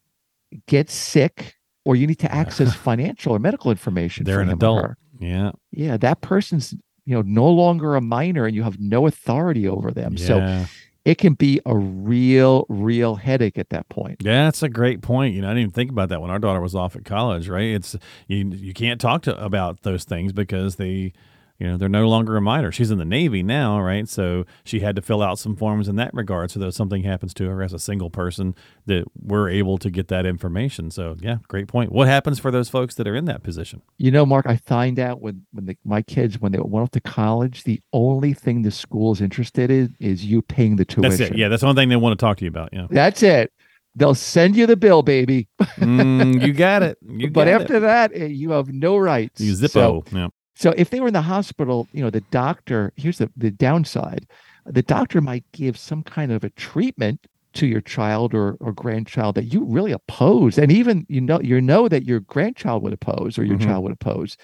gets 0.66 0.92
sick, 0.92 1.56
or 1.84 1.96
you 1.96 2.08
need 2.08 2.18
to 2.20 2.34
access 2.34 2.74
financial 2.90 3.34
or 3.34 3.40
medical 3.40 3.70
information? 3.70 4.24
They're 4.26 4.38
for 4.38 4.42
an 4.42 4.50
adult. 4.50 4.92
Yeah. 5.20 5.52
yeah, 5.72 5.98
that 5.98 6.22
person's 6.22 6.74
you 7.06 7.16
know 7.16 7.22
no 7.22 7.48
longer 7.48 7.96
a 7.96 8.02
minor, 8.02 8.46
and 8.46 8.56
you 8.56 8.64
have 8.64 8.80
no 8.80 9.06
authority 9.06 9.68
over 9.68 9.92
them. 9.92 10.18
So 10.18 10.38
Yeah. 10.38 10.66
It 11.06 11.20
can 11.20 11.36
be 11.36 11.62
a 11.66 11.78
real, 11.78 12.66
real 12.68 13.16
headache 13.16 13.60
at 13.60 13.70
that 13.70 13.88
point. 13.90 14.18
Yeah, 14.22 14.46
that's 14.46 14.64
a 14.64 14.70
great 14.70 15.02
point. 15.02 15.36
You 15.36 15.42
know, 15.42 15.48
I 15.48 15.52
didn't 15.52 15.62
even 15.62 15.72
think 15.72 15.92
about 15.92 16.10
that 16.10 16.20
when 16.20 16.32
our 16.32 16.40
daughter 16.40 16.60
was 16.60 16.74
off 16.74 16.96
at 16.96 17.06
college, 17.06 17.48
right? 17.48 17.70
It's 17.70 17.96
you 18.28 18.50
you 18.50 18.74
can't 18.74 19.00
talk 19.00 19.22
to 19.24 19.44
about 19.44 19.84
those 19.84 20.04
things 20.04 20.34
because 20.34 20.78
they 20.78 21.14
you 21.60 21.68
know, 21.68 21.78
they're 21.78 21.88
no 21.88 22.08
longer 22.08 22.36
a 22.36 22.42
minor. 22.42 22.72
She's 22.72 22.92
in 22.92 22.98
the 22.98 23.06
Navy 23.06 23.42
now, 23.42 23.80
right? 23.80 24.08
So 24.10 24.46
she 24.64 24.82
had 24.82 24.96
to 24.98 25.02
fill 25.02 25.22
out 25.22 25.40
some 25.40 25.56
forms 25.56 25.88
in 25.88 25.96
that 25.96 26.14
regard. 26.14 26.52
So 26.52 26.60
that 26.60 26.68
if 26.68 26.74
something 26.74 27.04
happens 27.04 27.34
to 27.36 27.48
her 27.50 27.64
as 27.64 27.72
a 27.74 27.80
single 27.80 28.10
person, 28.10 28.56
that 28.88 29.06
we're 29.20 29.50
able 29.50 29.78
to 29.78 29.90
get 29.90 30.10
that 30.10 30.26
information. 30.26 30.92
So 30.92 31.16
yeah, 31.22 31.38
great 31.48 31.68
point. 31.68 31.92
What 31.92 32.08
happens 32.08 32.40
for 32.40 32.52
those 32.52 32.68
folks 32.70 32.96
that 32.96 33.08
are 33.08 33.16
in 33.16 33.26
that 33.26 33.42
position? 33.44 33.82
You 33.98 34.12
know, 34.12 34.26
Mark, 34.26 34.46
I 34.48 34.58
find 34.58 35.00
out 35.00 35.22
when 35.22 35.46
when 35.54 35.66
the, 35.66 35.78
my 35.86 36.02
kids 36.02 36.40
when 36.42 36.52
they 36.52 36.60
went 36.60 36.84
off 36.84 36.92
to 36.92 37.00
college, 37.02 37.64
the 37.64 37.82
only 37.94 38.34
thing 38.34 38.64
the 38.64 38.72
school 38.72 39.14
is 39.14 39.22
interested 39.22 39.72
in 39.72 39.96
is 40.00 40.26
you 40.26 40.42
paying 40.42 40.76
the 40.76 40.86
tuition. 40.86 41.10
That's 41.10 41.20
it. 41.32 41.38
Yeah, 41.38 41.48
that's 41.48 41.62
the 41.62 41.68
only 41.68 41.82
thing 41.82 41.90
they 41.90 41.96
want 41.96 42.20
to 42.20 42.24
talk 42.24 42.38
to 42.38 42.46
you 42.46 42.50
about. 42.50 42.70
Yeah, 42.74 42.88
That's 42.90 43.24
it. 43.24 43.52
They'll 43.98 44.14
send 44.14 44.58
you 44.58 44.66
the 44.68 44.76
bill, 44.76 45.04
baby. 45.04 45.48
Mm, 45.78 46.46
you 46.46 46.52
got 46.52 46.84
it. 46.84 46.98
You 47.08 47.30
but 47.32 47.46
got 47.46 47.62
after 47.62 47.78
it. 47.78 47.80
that, 47.80 48.12
eh, 48.14 48.26
you 48.26 48.52
have 48.52 48.68
no 48.68 48.98
rights. 48.98 49.40
you 49.40 49.56
So- 49.56 50.02
Zippo. 50.04 50.14
yeah. 50.14 50.28
So 50.56 50.74
if 50.78 50.90
they 50.90 51.00
were 51.02 51.08
in 51.08 51.14
the 51.14 51.22
hospital, 51.22 51.90
you 51.92 52.02
know, 52.04 52.10
the 52.10 52.22
doctor, 52.22 52.94
here's 52.96 53.18
the, 53.18 53.30
the 53.36 53.52
downside. 53.52 54.28
the 54.66 54.82
doctor 54.82 55.22
might 55.22 55.46
give 55.52 55.78
some 55.78 56.02
kind 56.02 56.32
of 56.32 56.44
a 56.44 56.50
treatment 56.52 57.28
to 57.54 57.68
your 57.68 57.82
child 57.82 58.34
or, 58.34 58.58
or 58.60 58.74
grandchild 58.74 59.36
that 59.36 59.46
you 59.46 59.64
really 59.64 59.92
oppose 59.92 60.58
and 60.58 60.72
even 60.72 61.06
you 61.08 61.22
know 61.22 61.40
you 61.40 61.62
know 61.62 61.88
that 61.88 62.04
your 62.04 62.20
grandchild 62.22 62.84
would 62.84 62.92
oppose 62.94 63.38
or 63.38 63.44
your 63.46 63.58
Mhm. 63.58 63.66
child 63.66 63.84
would 63.84 63.94
oppose 63.94 64.36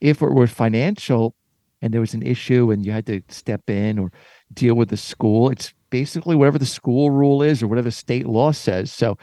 if 0.00 0.22
it 0.22 0.30
were 0.32 0.46
financial 0.46 1.34
and 1.82 1.92
there 1.92 2.00
was 2.00 2.14
an 2.14 2.22
issue 2.22 2.70
and 2.70 2.86
you 2.86 2.92
had 2.92 3.06
to 3.06 3.20
step 3.28 3.68
in 3.68 3.98
or 3.98 4.10
deal 4.54 4.74
with 4.74 4.88
the 4.88 4.96
school 4.96 5.50
it's 5.50 5.74
basically 5.90 6.36
whatever 6.36 6.58
the 6.58 6.66
school 6.66 7.10
rule 7.10 7.42
is 7.42 7.62
or 7.62 7.66
whatever 7.68 7.90
state 7.90 8.26
law 8.26 8.52
says 8.52 8.92
so 8.92 9.18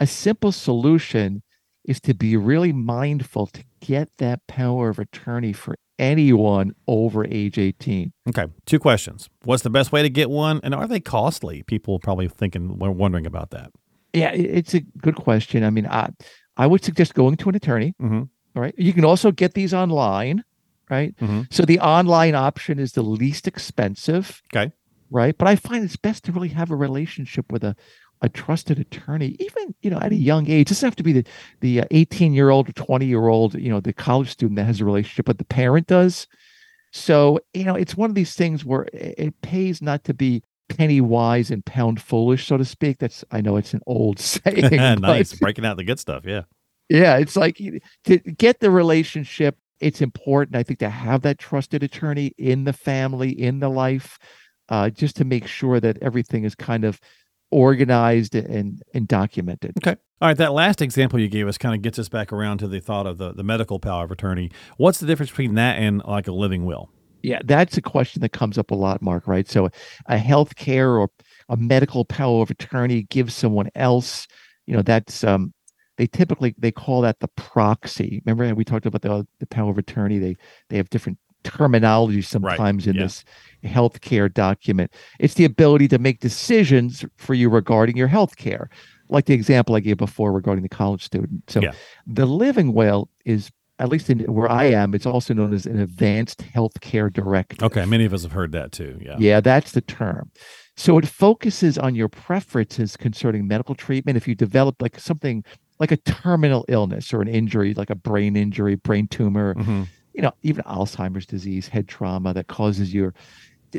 a 0.00 0.06
simple 0.06 0.52
solution 0.52 1.42
is 1.90 2.00
to 2.00 2.14
be 2.14 2.36
really 2.36 2.72
mindful 2.72 3.48
to 3.48 3.64
get 3.80 4.08
that 4.18 4.46
power 4.46 4.90
of 4.90 4.98
attorney 5.00 5.52
for 5.52 5.74
anyone 5.98 6.72
over 6.86 7.26
age 7.26 7.58
18 7.58 8.12
Okay, 8.28 8.46
two 8.64 8.78
questions. 8.78 9.28
What's 9.44 9.64
the 9.64 9.70
best 9.70 9.90
way 9.90 10.00
to 10.02 10.08
get 10.08 10.30
one, 10.30 10.60
and 10.62 10.72
are 10.74 10.86
they 10.86 11.00
costly? 11.00 11.62
People 11.64 11.98
probably 11.98 12.28
thinking, 12.28 12.78
wondering 12.78 13.26
about 13.26 13.50
that. 13.50 13.72
Yeah, 14.12 14.30
it's 14.32 14.72
a 14.74 14.80
good 14.80 15.16
question. 15.16 15.64
I 15.64 15.70
mean, 15.70 15.86
I 15.86 16.10
I 16.56 16.66
would 16.66 16.84
suggest 16.84 17.14
going 17.14 17.36
to 17.38 17.48
an 17.48 17.56
attorney. 17.56 17.94
Mhm. 18.00 18.28
All 18.54 18.62
right. 18.62 18.74
You 18.78 18.92
can 18.92 19.04
also 19.04 19.30
get 19.32 19.54
these 19.54 19.74
online, 19.74 20.44
right? 20.88 21.14
Mhm. 21.20 21.52
So 21.52 21.64
the 21.64 21.80
online 21.80 22.34
option 22.34 22.78
is 22.78 22.92
the 22.92 23.02
least 23.02 23.46
expensive. 23.48 24.42
Okay. 24.54 24.72
Right. 25.10 25.36
But 25.36 25.48
I 25.48 25.56
find 25.56 25.84
it's 25.84 25.96
best 25.96 26.24
to 26.24 26.32
really 26.32 26.48
have 26.50 26.70
a 26.70 26.76
relationship 26.76 27.50
with 27.52 27.64
a 27.64 27.74
a 28.22 28.28
trusted 28.28 28.78
attorney, 28.78 29.36
even 29.38 29.74
you 29.82 29.90
know 29.90 29.98
at 29.98 30.12
a 30.12 30.16
young 30.16 30.48
age. 30.48 30.62
It 30.62 30.68
doesn't 30.68 30.86
have 30.86 30.96
to 30.96 31.02
be 31.02 31.12
the 31.12 31.26
the 31.60 31.82
eighteen 31.90 32.32
year 32.32 32.50
old 32.50 32.68
or 32.68 32.72
twenty 32.72 33.06
year 33.06 33.28
old, 33.28 33.54
you 33.54 33.70
know, 33.70 33.80
the 33.80 33.92
college 33.92 34.30
student 34.30 34.56
that 34.56 34.64
has 34.64 34.80
a 34.80 34.84
relationship, 34.84 35.26
but 35.26 35.38
the 35.38 35.44
parent 35.44 35.86
does. 35.86 36.26
So 36.92 37.40
you 37.54 37.64
know, 37.64 37.74
it's 37.74 37.96
one 37.96 38.10
of 38.10 38.14
these 38.14 38.34
things 38.34 38.64
where 38.64 38.82
it, 38.92 39.14
it 39.18 39.40
pays 39.42 39.80
not 39.80 40.04
to 40.04 40.14
be 40.14 40.42
penny 40.68 41.00
wise 41.00 41.50
and 41.50 41.64
pound 41.64 42.00
foolish, 42.00 42.46
so 42.46 42.56
to 42.56 42.64
speak. 42.64 42.98
That's 42.98 43.24
I 43.30 43.40
know 43.40 43.56
it's 43.56 43.74
an 43.74 43.82
old 43.86 44.18
saying. 44.20 44.70
nice, 45.00 45.32
but- 45.32 45.40
breaking 45.40 45.64
out 45.64 45.76
the 45.76 45.84
good 45.84 45.98
stuff. 46.00 46.24
Yeah. 46.26 46.42
yeah, 46.88 47.16
it's 47.16 47.36
like 47.36 47.60
to 48.04 48.18
get 48.18 48.60
the 48.60 48.70
relationship. 48.70 49.56
It's 49.80 50.02
important, 50.02 50.56
I 50.56 50.62
think, 50.62 50.78
to 50.80 50.90
have 50.90 51.22
that 51.22 51.38
trusted 51.38 51.82
attorney 51.82 52.34
in 52.36 52.64
the 52.64 52.74
family, 52.74 53.30
in 53.30 53.60
the 53.60 53.70
life, 53.70 54.18
uh, 54.68 54.90
just 54.90 55.16
to 55.16 55.24
make 55.24 55.46
sure 55.46 55.80
that 55.80 55.96
everything 56.02 56.44
is 56.44 56.54
kind 56.54 56.84
of 56.84 57.00
organized 57.50 58.34
and 58.34 58.82
and 58.94 59.08
documented. 59.08 59.72
Okay. 59.78 59.96
All 60.20 60.28
right. 60.28 60.36
That 60.36 60.52
last 60.52 60.82
example 60.82 61.18
you 61.18 61.28
gave 61.28 61.48
us 61.48 61.58
kind 61.58 61.74
of 61.74 61.82
gets 61.82 61.98
us 61.98 62.08
back 62.08 62.32
around 62.32 62.58
to 62.58 62.68
the 62.68 62.80
thought 62.80 63.06
of 63.06 63.18
the, 63.18 63.32
the 63.32 63.42
medical 63.42 63.78
power 63.78 64.04
of 64.04 64.10
attorney. 64.10 64.50
What's 64.76 65.00
the 65.00 65.06
difference 65.06 65.30
between 65.30 65.54
that 65.54 65.78
and 65.78 66.02
like 66.04 66.28
a 66.28 66.32
living 66.32 66.64
will? 66.64 66.90
Yeah, 67.22 67.40
that's 67.44 67.76
a 67.76 67.82
question 67.82 68.22
that 68.22 68.32
comes 68.32 68.56
up 68.56 68.70
a 68.70 68.74
lot, 68.74 69.02
Mark. 69.02 69.26
Right? 69.26 69.48
So, 69.48 69.68
a 70.06 70.18
health 70.18 70.56
care 70.56 70.98
or 70.98 71.10
a 71.48 71.56
medical 71.56 72.04
power 72.04 72.42
of 72.42 72.50
attorney 72.50 73.02
gives 73.04 73.34
someone 73.34 73.70
else. 73.74 74.26
You 74.66 74.76
know, 74.76 74.82
that's 74.82 75.24
um, 75.24 75.52
they 75.98 76.06
typically 76.06 76.54
they 76.56 76.72
call 76.72 77.02
that 77.02 77.20
the 77.20 77.28
proxy. 77.28 78.22
Remember 78.24 78.54
we 78.54 78.64
talked 78.64 78.86
about 78.86 79.02
the 79.02 79.26
the 79.38 79.46
power 79.46 79.70
of 79.70 79.78
attorney. 79.78 80.18
They 80.18 80.36
they 80.68 80.76
have 80.76 80.88
different 80.90 81.18
terminology 81.44 82.22
sometimes 82.22 82.86
in 82.86 82.96
yeah. 82.96 83.02
this 83.02 83.24
healthcare 83.64 84.32
document. 84.32 84.92
It's 85.18 85.34
the 85.34 85.44
ability 85.44 85.88
to 85.88 85.98
make 85.98 86.20
decisions 86.20 87.04
for 87.16 87.34
you 87.34 87.48
regarding 87.50 87.96
your 87.96 88.08
healthcare, 88.08 88.66
like 89.08 89.26
the 89.26 89.34
example 89.34 89.74
I 89.74 89.80
gave 89.80 89.96
before 89.98 90.32
regarding 90.32 90.62
the 90.62 90.68
college 90.68 91.04
student. 91.04 91.42
So, 91.48 91.60
Yeah. 91.60 91.72
the 92.06 92.26
living 92.26 92.72
will 92.72 93.08
is 93.24 93.50
at 93.78 93.88
least 93.88 94.10
in 94.10 94.18
where 94.32 94.50
I 94.50 94.64
am, 94.64 94.94
it's 94.94 95.06
also 95.06 95.32
known 95.32 95.54
as 95.54 95.64
an 95.64 95.80
advanced 95.80 96.40
healthcare 96.54 97.10
directive. 97.10 97.62
Okay. 97.62 97.86
Many 97.86 98.04
of 98.04 98.12
us 98.12 98.22
have 98.24 98.32
heard 98.32 98.52
that 98.52 98.72
too. 98.72 98.98
Yeah. 99.00 99.16
Yeah, 99.18 99.40
that's 99.40 99.72
the 99.72 99.80
term. 99.80 100.30
So 100.76 100.98
it 100.98 101.08
focuses 101.08 101.78
on 101.78 101.94
your 101.94 102.08
preferences 102.08 102.96
concerning 102.98 103.48
medical 103.48 103.74
treatment. 103.74 104.18
If 104.18 104.28
you 104.28 104.34
develop 104.34 104.82
like 104.82 105.00
something 105.00 105.44
like 105.78 105.90
a 105.90 105.96
terminal 105.96 106.66
illness 106.68 107.12
or 107.14 107.22
an 107.22 107.28
injury, 107.28 107.72
like 107.72 107.88
a 107.88 107.94
brain 107.94 108.36
injury, 108.36 108.74
brain 108.74 109.08
tumor, 109.08 109.54
Mhm. 109.54 109.88
You 110.12 110.22
know, 110.22 110.32
even 110.42 110.64
Alzheimer's 110.64 111.26
disease, 111.26 111.68
head 111.68 111.88
trauma 111.88 112.34
that 112.34 112.48
causes 112.48 112.92
your 112.92 113.14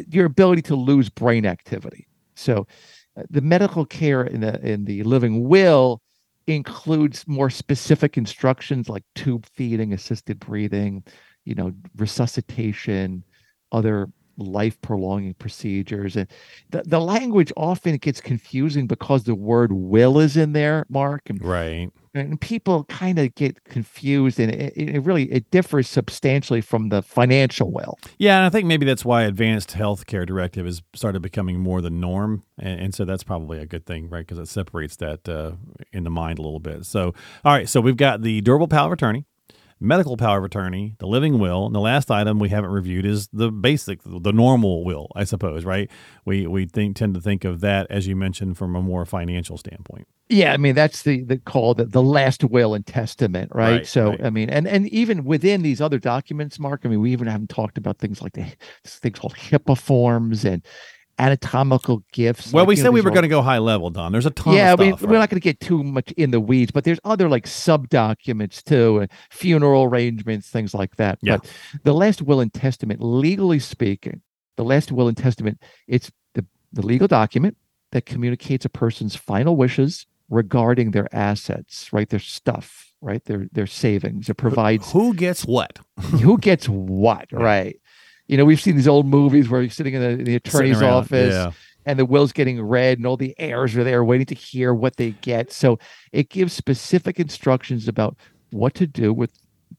your 0.10 0.26
ability 0.26 0.62
to 0.62 0.76
lose 0.76 1.10
brain 1.10 1.46
activity. 1.46 2.08
So 2.36 2.66
uh, 3.18 3.24
the 3.30 3.42
medical 3.42 3.86
care 3.86 4.24
in 4.24 4.42
the 4.42 4.60
in 4.66 4.86
the 4.86 5.04
living 5.04 5.48
will 5.48 6.02
includes 6.48 7.28
more 7.28 7.50
specific 7.50 8.18
instructions 8.18 8.90
like 8.90 9.04
tube 9.16 9.46
feeding, 9.54 9.94
assisted 9.94 10.40
breathing, 10.40 11.04
you 11.46 11.56
know, 11.56 11.72
resuscitation, 11.98 13.24
other 13.72 14.10
life 14.42 14.80
prolonging 14.82 15.34
procedures 15.36 16.16
and 16.16 16.28
the, 16.70 16.84
the 16.86 17.00
language 17.00 17.52
often 17.56 17.98
gets 17.98 18.20
confusing 18.22 18.88
because 18.88 19.24
the 19.24 19.36
word 19.36 19.72
will 19.72 20.20
is 20.20 20.36
in 20.38 20.54
there 20.54 20.86
mark 20.90 21.22
and 21.30 21.44
Right. 21.44 21.90
and 22.14 22.40
people 22.42 22.84
kind 22.86 23.18
of 23.20 23.34
get 23.36 23.64
confused 23.64 24.40
and 24.40 24.52
it, 24.52 24.74
it 24.76 25.00
really 25.04 25.32
it 25.32 25.50
differs 25.52 25.88
substantially 25.88 26.62
from 26.62 26.90
the 26.90 27.02
financial 27.02 27.72
will 27.72 27.98
Yeah, 28.18 28.38
and 28.38 28.46
I 28.46 28.50
think 28.50 28.68
maybe 28.68 28.86
that's 28.86 29.06
why 29.06 29.24
advanced 29.24 29.72
healthcare 29.72 30.26
directive 30.26 30.66
has 30.66 30.82
started 30.94 31.22
becoming 31.22 31.60
more 31.60 31.82
the 31.82 31.90
norm, 31.90 32.44
and, 32.58 32.80
and 32.80 32.96
so 32.96 33.06
that's 33.06 33.24
probably 33.24 33.60
a 33.60 33.66
good 33.66 33.86
thing, 33.86 34.10
right? 34.10 34.26
Because 34.26 34.40
it 34.40 34.48
separates 34.48 34.96
that 34.98 35.28
uh, 35.30 35.54
in 35.94 36.04
the 36.04 36.10
mind 36.10 36.40
a 36.40 36.42
little 36.42 36.60
bit. 36.60 36.86
So, 36.86 37.14
all 37.46 37.54
right, 37.54 37.70
so 37.70 37.80
we've 37.82 37.98
got 37.98 38.22
the 38.22 38.42
durable 38.42 38.68
power 38.68 38.88
of 38.88 38.94
attorney, 38.94 39.26
medical 39.82 40.16
power 40.16 40.38
of 40.40 40.46
attorney, 40.46 40.96
the 41.00 41.08
living 41.08 41.40
will, 41.40 41.66
and 41.66 41.76
the 41.76 41.80
last 41.80 42.10
item 42.12 42.40
we 42.40 42.50
haven't 42.50 42.70
reviewed 42.70 43.06
is 43.06 43.28
the 43.34 43.52
basic, 43.52 44.00
the 44.06 44.32
normal 44.32 44.86
will, 44.86 45.08
I 45.16 45.24
suppose, 45.26 45.66
right? 45.66 45.90
We 46.26 46.48
we 46.48 46.66
think 46.66 46.96
tend 46.96 47.16
to 47.16 47.22
think 47.22 47.44
of 47.44 47.60
that 47.62 47.88
as 47.90 48.08
you 48.08 48.16
mentioned 48.16 48.58
from 48.58 48.76
a 48.76 48.82
more 48.82 49.06
financial 49.06 49.58
standpoint. 49.58 50.08
yeah 50.30 50.54
i 50.54 50.58
mean 50.58 50.76
that's 50.76 51.02
the 51.04 51.24
the 51.24 51.38
call 51.38 51.74
the, 51.74 51.86
the 51.86 52.02
last 52.02 52.44
will 52.46 52.74
and 52.74 52.86
testament 52.86 53.52
right, 53.54 53.72
Right, 53.78 53.88
so 53.88 54.12
right. 54.12 54.24
i 54.26 54.30
mean 54.30 54.50
and 54.50 54.68
and 54.68 54.88
even 54.90 55.26
within 55.26 55.62
these 55.62 55.82
other 55.82 56.00
documents 56.00 56.58
mark 56.60 56.82
i 56.86 56.88
mean 56.90 57.02
we 57.02 57.12
even 57.12 57.28
haven't 57.28 57.50
talked 57.50 57.78
about 57.78 57.98
things 58.00 58.22
like 58.22 58.34
the 58.34 58.46
things 58.86 59.20
called 59.20 59.36
hipaa 59.36 59.78
forms 59.78 60.46
and 60.46 60.64
anatomical 61.22 62.04
gifts 62.12 62.52
Well, 62.52 62.64
like, 62.64 62.70
we 62.70 62.76
you 62.76 62.82
know, 62.82 62.88
said 62.88 62.94
we 62.94 63.02
were 63.02 63.12
going 63.12 63.22
to 63.22 63.30
go 63.30 63.44
high 63.44 63.60
level, 63.60 63.92
Don. 63.92 64.12
There's 64.12 64.26
a 64.26 64.32
ton 64.32 64.56
yeah, 64.56 64.74
of 64.74 64.80
we, 64.80 64.88
stuff. 64.88 65.04
we're 65.04 65.20
not 65.20 65.30
going 65.30 65.40
to 65.40 65.44
get 65.44 65.60
too 65.60 65.84
much 65.84 66.12
in 66.14 66.32
the 66.32 66.40
weeds, 66.40 66.72
but 66.72 66.84
there's 66.84 67.00
other 67.04 67.30
like 67.30 67.46
sub 67.46 67.90
documents 67.90 68.64
too, 68.64 69.00
and 69.00 69.12
funeral 69.30 69.84
arrangements, 69.84 70.50
things 70.50 70.74
like 70.74 70.96
that. 70.96 71.20
Yeah. 71.22 71.38
But 71.38 71.52
the 71.84 71.94
last 71.94 72.24
will 72.24 72.40
and 72.40 72.52
testament, 72.52 73.02
legally 73.02 73.60
speaking, 73.60 74.22
the 74.58 74.64
last 74.64 74.92
will 74.92 75.08
and 75.08 75.16
testament, 75.16 75.62
it's 75.88 76.12
the, 76.34 76.44
the 76.74 76.86
legal 76.86 77.08
document 77.08 77.56
that 77.92 78.08
communicates 78.08 78.66
a 78.66 78.70
person's 78.70 79.16
final 79.16 79.56
wishes 79.56 80.08
regarding 80.30 80.90
their 80.92 81.14
assets, 81.14 81.94
right? 81.94 82.10
Their 82.10 82.20
stuff, 82.20 82.94
right? 83.00 83.24
Their 83.26 83.48
their 83.52 83.68
savings. 83.68 84.28
It 84.28 84.36
provides 84.36 84.92
Who 84.92 85.14
gets 85.14 85.46
what? 85.46 85.80
who 86.00 86.38
gets 86.40 86.68
what, 86.68 87.28
right? 87.32 87.78
You 88.32 88.38
know, 88.38 88.46
we've 88.46 88.62
seen 88.62 88.78
these 88.78 88.88
old 88.88 89.06
movies 89.06 89.50
where 89.50 89.62
you're 89.62 89.70
sitting 89.70 89.94
in 89.94 90.18
the, 90.18 90.24
the 90.24 90.36
attorney's 90.36 90.82
around, 90.82 90.94
office 90.94 91.34
Yeah. 91.34 91.52
and 91.86 92.00
the 92.00 92.06
will's 92.06 92.32
getting 92.32 92.62
read 92.62 92.98
and 92.98 93.06
all 93.06 93.18
the 93.18 93.36
heirs 93.38 93.76
are 93.76 93.84
there 93.84 94.06
waiting 94.06 94.26
to 94.28 94.36
hear 94.36 94.74
what 94.74 94.96
they 94.96 95.12
get. 95.12 95.52
So 95.52 95.78
it 96.14 96.30
gives 96.30 96.54
specific 96.54 97.20
instructions 97.20 97.90
about 97.90 98.16
what 98.52 98.74
to 98.76 98.88
do 98.88 99.14
with 99.14 99.32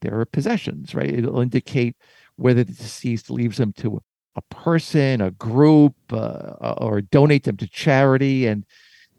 their 0.03 0.25
possessions 0.27 0.95
right? 0.95 1.09
It'll 1.13 1.41
indicate 1.41 1.97
whether 2.37 2.63
the 2.63 2.73
deceased 2.73 3.31
leaves 3.31 3.57
them 3.57 3.73
to 3.79 4.03
a 4.37 4.43
person 4.43 5.23
a 5.23 5.31
group 5.31 5.95
uh, 6.13 6.75
or 6.79 7.01
donate 7.01 7.45
them 7.45 7.57
to 7.57 7.67
charity. 7.69 8.47
And 8.47 8.67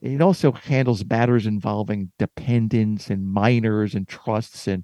it 0.01 0.21
also 0.21 0.51
handles 0.51 1.03
matters 1.05 1.47
involving 1.47 2.11
dependents 2.19 3.09
and 3.09 3.25
minors 3.27 3.95
and 3.95 4.07
trusts 4.07 4.67
and 4.67 4.83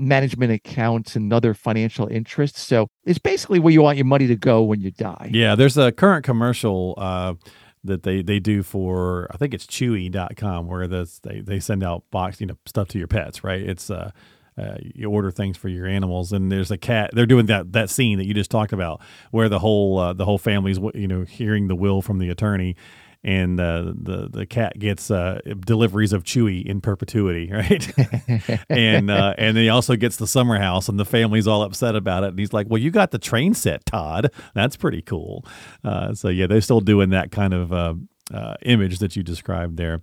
management 0.00 0.50
accounts 0.52 1.14
and 1.14 1.32
other 1.32 1.54
financial 1.54 2.06
interests 2.08 2.60
so 2.60 2.88
it's 3.04 3.18
basically 3.18 3.58
where 3.58 3.72
you 3.72 3.82
want 3.82 3.96
your 3.98 4.06
money 4.06 4.26
to 4.26 4.36
go 4.36 4.62
when 4.62 4.80
you 4.80 4.90
die 4.90 5.30
Yeah, 5.32 5.54
there's 5.54 5.76
a 5.76 5.92
current 5.92 6.24
commercial 6.24 6.94
uh, 6.96 7.34
that 7.84 8.02
they, 8.02 8.22
they 8.22 8.40
do 8.40 8.62
for 8.62 9.28
I 9.30 9.36
think 9.36 9.54
it's 9.54 9.66
chewy.com 9.66 10.66
where 10.66 10.86
this 10.86 11.20
they, 11.20 11.40
they 11.40 11.60
send 11.60 11.82
out 11.82 12.04
box, 12.10 12.40
you 12.40 12.46
know, 12.46 12.56
stuff 12.66 12.88
to 12.88 12.98
your 12.98 13.06
pets, 13.06 13.42
right? 13.44 13.60
It's 13.60 13.90
uh, 13.90 14.10
uh, 14.58 14.76
you 14.80 15.10
order 15.10 15.30
things 15.30 15.56
for 15.56 15.68
your 15.68 15.86
animals 15.86 16.32
and 16.32 16.50
there's 16.50 16.70
a 16.70 16.76
cat 16.76 17.10
they're 17.14 17.24
doing 17.24 17.46
that 17.46 17.72
that 17.72 17.88
scene 17.88 18.18
that 18.18 18.26
you 18.26 18.34
just 18.34 18.50
talked 18.50 18.72
about 18.72 19.00
where 19.30 19.48
the 19.48 19.58
whole 19.60 19.98
uh, 19.98 20.12
the 20.12 20.24
whole 20.24 20.38
family's 20.38 20.78
you 20.94 21.08
know 21.08 21.22
hearing 21.22 21.68
the 21.68 21.76
will 21.76 22.02
from 22.02 22.18
the 22.18 22.28
attorney 22.28 22.76
and 23.22 23.60
uh, 23.60 23.92
the 23.94 24.28
the 24.30 24.46
cat 24.46 24.78
gets 24.78 25.10
uh, 25.10 25.40
deliveries 25.60 26.12
of 26.12 26.24
Chewy 26.24 26.64
in 26.64 26.80
perpetuity, 26.80 27.50
right? 27.52 27.92
and 28.68 29.10
uh, 29.10 29.34
and 29.36 29.56
then 29.56 29.64
he 29.64 29.68
also 29.68 29.96
gets 29.96 30.16
the 30.16 30.26
summer 30.26 30.58
house, 30.58 30.88
and 30.88 30.98
the 30.98 31.04
family's 31.04 31.46
all 31.46 31.62
upset 31.62 31.96
about 31.96 32.24
it. 32.24 32.28
And 32.28 32.38
he's 32.38 32.52
like, 32.52 32.66
"Well, 32.68 32.80
you 32.80 32.90
got 32.90 33.10
the 33.10 33.18
train 33.18 33.54
set, 33.54 33.84
Todd. 33.84 34.30
That's 34.54 34.76
pretty 34.76 35.02
cool." 35.02 35.44
Uh, 35.84 36.14
so 36.14 36.28
yeah, 36.28 36.46
they're 36.46 36.60
still 36.60 36.80
doing 36.80 37.10
that 37.10 37.30
kind 37.30 37.54
of. 37.54 37.72
Uh, 37.72 37.94
uh, 38.32 38.54
image 38.62 39.00
that 39.00 39.16
you 39.16 39.24
described 39.24 39.76
there. 39.76 39.94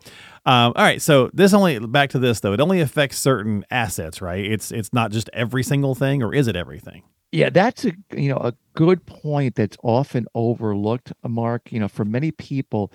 Um, 0.45 0.73
all 0.75 0.83
right, 0.83 1.01
so 1.01 1.29
this 1.33 1.53
only 1.53 1.79
back 1.79 2.09
to 2.09 2.19
this 2.19 2.41
though. 2.41 2.51
It 2.51 2.59
only 2.59 2.81
affects 2.81 3.17
certain 3.17 3.65
assets, 3.71 4.21
right? 4.21 4.43
It's 4.45 4.69
it's 4.69 4.91
not 4.91 5.11
just 5.11 5.29
every 5.31 5.63
single 5.63 5.95
thing, 5.95 6.21
or 6.21 6.33
is 6.35 6.49
it 6.49 6.57
everything? 6.57 7.03
Yeah, 7.37 7.49
that's 7.51 7.85
a 7.85 7.91
you 8.15 8.29
know 8.29 8.37
a 8.37 8.53
good 8.73 9.05
point 9.05 9.55
that's 9.55 9.77
often 9.83 10.25
overlooked, 10.33 11.13
Mark. 11.23 11.71
You 11.71 11.79
know, 11.79 11.87
for 11.87 12.03
many 12.03 12.31
people, 12.31 12.91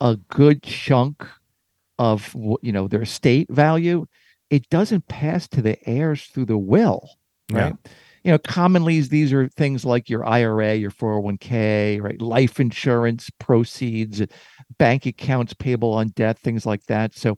a 0.00 0.16
good 0.30 0.62
chunk 0.62 1.26
of 1.98 2.34
you 2.62 2.72
know 2.72 2.88
their 2.88 3.02
estate 3.02 3.50
value, 3.50 4.06
it 4.48 4.68
doesn't 4.70 5.08
pass 5.08 5.46
to 5.48 5.60
the 5.60 5.76
heirs 5.88 6.24
through 6.32 6.46
the 6.46 6.56
will, 6.58 7.06
Yeah. 7.50 7.58
right? 7.64 7.76
You 8.24 8.32
know, 8.32 8.38
commonly 8.38 9.00
these 9.00 9.32
are 9.32 9.48
things 9.48 9.84
like 9.84 10.08
your 10.08 10.24
IRA, 10.24 10.74
your 10.76 10.90
401k, 10.92 12.00
right? 12.00 12.20
Life 12.22 12.60
insurance 12.60 13.28
proceeds, 13.40 14.22
bank 14.78 15.04
accounts 15.04 15.52
payable 15.52 15.92
on 15.92 16.08
death, 16.08 16.38
things 16.38 16.64
like 16.64 16.84
that. 16.86 17.14
So 17.14 17.36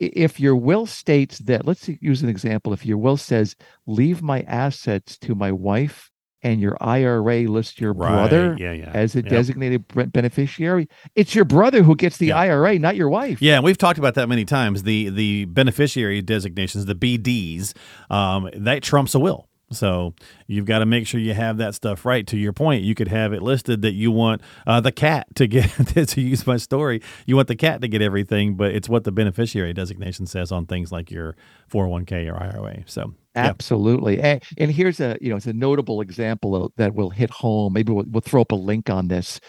if 0.00 0.40
your 0.40 0.56
will 0.56 0.86
states 0.86 1.38
that, 1.40 1.66
let's 1.66 1.88
use 2.00 2.22
an 2.22 2.28
example. 2.28 2.72
If 2.72 2.84
your 2.86 2.98
will 2.98 3.16
says, 3.18 3.54
leave 3.86 4.22
my 4.22 4.40
assets 4.42 5.18
to 5.18 5.34
my 5.34 5.52
wife 5.52 6.10
and 6.42 6.58
your 6.58 6.74
IRA 6.80 7.42
lists 7.46 7.78
your 7.78 7.92
brother 7.92 8.56
Yeah, 8.58 8.72
yeah. 8.72 8.90
as 8.94 9.14
a 9.14 9.18
Yep. 9.18 9.28
designated 9.28 9.84
beneficiary, 10.10 10.88
it's 11.14 11.34
your 11.34 11.44
brother 11.44 11.82
who 11.82 11.94
gets 11.94 12.16
the 12.16 12.28
Yeah. 12.28 12.38
IRA, 12.38 12.78
not 12.78 12.96
your 12.96 13.10
wife. 13.10 13.42
Yeah, 13.42 13.56
and 13.56 13.64
we've 13.64 13.76
talked 13.76 13.98
about 13.98 14.14
that 14.14 14.26
many 14.26 14.46
times. 14.46 14.84
The 14.84 15.10
the 15.10 15.44
beneficiary 15.44 16.22
designations, 16.22 16.86
the 16.86 16.94
BDs, 16.94 17.74
um, 18.08 18.48
that 18.54 18.82
trumps 18.82 19.14
a 19.14 19.20
will. 19.20 19.49
So 19.72 20.14
you've 20.46 20.64
got 20.64 20.80
to 20.80 20.86
make 20.86 21.06
sure 21.06 21.20
you 21.20 21.34
have 21.34 21.58
that 21.58 21.74
stuff 21.74 22.04
right. 22.04 22.26
To 22.26 22.36
your 22.36 22.52
point, 22.52 22.82
you 22.82 22.94
could 22.94 23.08
have 23.08 23.32
it 23.32 23.42
listed 23.42 23.82
that 23.82 23.92
you 23.92 24.10
want 24.10 24.42
uh, 24.66 24.80
the 24.80 24.92
cat 24.92 25.28
to 25.36 25.46
get 25.46 25.70
to 26.08 26.20
use 26.20 26.46
my 26.46 26.56
story. 26.56 27.02
You 27.26 27.36
want 27.36 27.48
the 27.48 27.56
cat 27.56 27.80
to 27.82 27.88
get 27.88 28.02
everything, 28.02 28.56
but 28.56 28.74
it's 28.74 28.88
what 28.88 29.04
the 29.04 29.12
beneficiary 29.12 29.72
designation 29.72 30.26
says 30.26 30.50
on 30.50 30.66
things 30.66 30.90
like 30.90 31.10
your 31.10 31.36
401k 31.72 32.32
or 32.32 32.42
IRA. 32.42 32.82
So 32.86 33.14
yeah, 33.36 33.46
Absolutely. 33.46 34.20
And, 34.20 34.42
and 34.58 34.72
here's 34.72 34.98
a, 34.98 35.16
you 35.20 35.30
know, 35.30 35.36
it's 35.36 35.46
a 35.46 35.52
notable 35.52 36.00
example 36.00 36.56
of- 36.56 36.72
that 36.76 36.94
will 36.94 37.10
hit 37.10 37.30
home. 37.30 37.72
Maybe 37.72 37.92
we'll, 37.92 38.06
we'll 38.08 38.22
throw 38.22 38.42
up 38.42 38.52
a 38.52 38.56
link 38.56 38.90
on 38.90 39.08
this. 39.08 39.40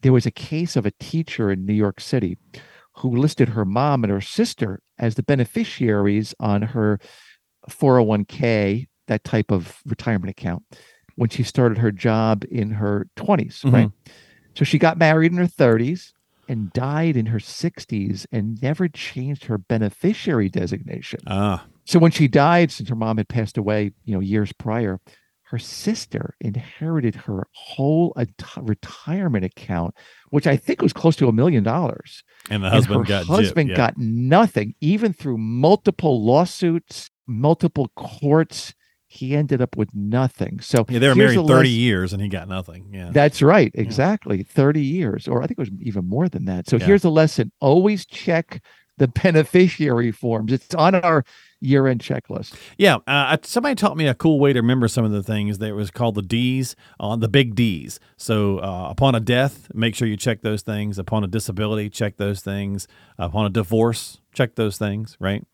There 0.00 0.12
was 0.12 0.24
a 0.24 0.30
case 0.30 0.76
of 0.76 0.86
a 0.86 0.92
teacher 0.98 1.50
in 1.50 1.66
New 1.66 1.74
York 1.74 2.00
City 2.00 2.38
who 2.98 3.14
listed 3.14 3.50
her 3.50 3.64
mom 3.64 4.02
and 4.02 4.10
her 4.10 4.20
sister 4.20 4.80
as 4.98 5.14
the 5.14 5.22
beneficiaries 5.22 6.34
on 6.40 6.62
her 6.62 6.98
401k, 7.68 8.86
that 9.08 9.24
type 9.24 9.50
of 9.50 9.78
retirement 9.84 10.30
account, 10.30 10.62
when 11.16 11.28
she 11.28 11.42
started 11.42 11.78
her 11.78 11.90
job 11.90 12.44
in 12.50 12.70
her 12.72 13.08
20s, 13.16 13.70
right? 13.72 13.90
So 14.54 14.64
she 14.64 14.78
got 14.78 14.96
married 14.98 15.32
in 15.32 15.38
her 15.38 15.46
30s 15.46 16.12
and 16.48 16.72
died 16.72 17.16
in 17.16 17.26
her 17.26 17.38
60s 17.38 18.26
and 18.32 18.60
never 18.62 18.88
changed 18.88 19.44
her 19.44 19.58
beneficiary 19.58 20.48
designation. 20.48 21.20
ah, 21.26 21.64
So 21.84 21.98
when 21.98 22.10
she 22.10 22.26
died, 22.28 22.70
since 22.70 22.88
her 22.88 22.94
mom 22.96 23.18
had 23.18 23.28
passed 23.28 23.58
away, 23.58 23.92
you 24.04 24.14
know, 24.14 24.20
years 24.20 24.52
prior, 24.52 25.00
her 25.50 25.58
sister 25.58 26.34
inherited 26.40 27.14
her 27.14 27.46
whole 27.52 28.12
ent- 28.18 28.42
retirement 28.60 29.44
account, 29.44 29.94
which 30.30 30.46
I 30.46 30.56
think 30.56 30.82
was 30.82 30.92
close 30.92 31.16
to 31.16 31.28
a 31.28 31.32
million 31.32 31.62
dollars. 31.62 32.22
and 32.50 32.62
the 32.62 32.66
And 32.66 32.74
husband 32.74 32.98
her 33.00 33.04
got 33.04 33.24
gypped, 33.24 33.28
husband 33.36 33.70
yeah. 33.70 33.76
got 33.76 33.94
nothing, 33.98 34.74
even 34.80 35.12
through 35.12 35.38
multiple 35.38 36.24
lawsuits, 36.24 37.10
multiple 37.26 37.90
courts. 37.96 38.74
He 39.10 39.34
ended 39.34 39.60
up 39.62 39.76
with 39.76 39.94
nothing. 39.94 40.60
So 40.60 40.84
yeah, 40.88 40.98
they 40.98 41.08
were 41.08 41.14
married 41.14 41.38
a 41.38 41.42
30 41.42 41.48
lesson- 41.48 41.70
years 41.72 42.12
and 42.12 42.22
he 42.22 42.28
got 42.28 42.46
nothing. 42.48 42.90
Yeah. 42.92 43.10
That's 43.10 43.40
right, 43.42 43.70
exactly, 43.74 44.42
thirty 44.42 44.82
years, 44.84 45.26
or 45.26 45.42
I 45.42 45.46
think 45.46 45.58
it 45.58 45.62
was 45.62 45.70
even 45.80 46.06
more 46.06 46.28
than 46.28 46.44
that. 46.44 46.68
So 46.68 46.76
Yeah. 46.76 46.86
here's 46.86 47.04
a 47.04 47.10
lesson: 47.10 47.50
always 47.60 48.04
check 48.04 48.62
the 48.98 49.08
beneficiary 49.22 50.10
forms. 50.12 50.52
It's 50.52 50.74
on 50.74 50.94
our 50.96 51.24
year-end 51.60 52.00
checklist. 52.02 52.54
Yeah, 52.76 52.98
uh, 53.06 53.36
somebody 53.42 53.74
taught 53.76 53.96
me 53.96 54.06
a 54.06 54.14
cool 54.14 54.38
way 54.38 54.52
to 54.52 54.60
remember 54.60 54.88
some 54.88 55.04
of 55.04 55.10
the 55.12 55.22
things. 55.22 55.58
That 55.58 55.74
was 55.74 55.90
called 55.90 56.14
the 56.16 56.22
D's 56.22 56.76
on 57.00 57.20
the 57.20 57.28
big 57.28 57.54
D's. 57.54 57.98
So 58.16 58.58
uh, 58.58 58.88
upon 58.90 59.14
a 59.14 59.20
death, 59.20 59.68
make 59.74 59.94
sure 59.94 60.06
you 60.06 60.16
check 60.16 60.42
those 60.42 60.62
things. 60.62 60.98
Upon 60.98 61.24
a 61.24 61.28
disability, 61.28 61.88
check 61.90 62.16
those 62.18 62.40
things. 62.42 62.86
Upon 63.18 63.46
a 63.46 63.50
divorce, 63.50 64.20
check 64.34 64.54
those 64.56 64.76
things. 64.78 65.16
Right. 65.18 65.44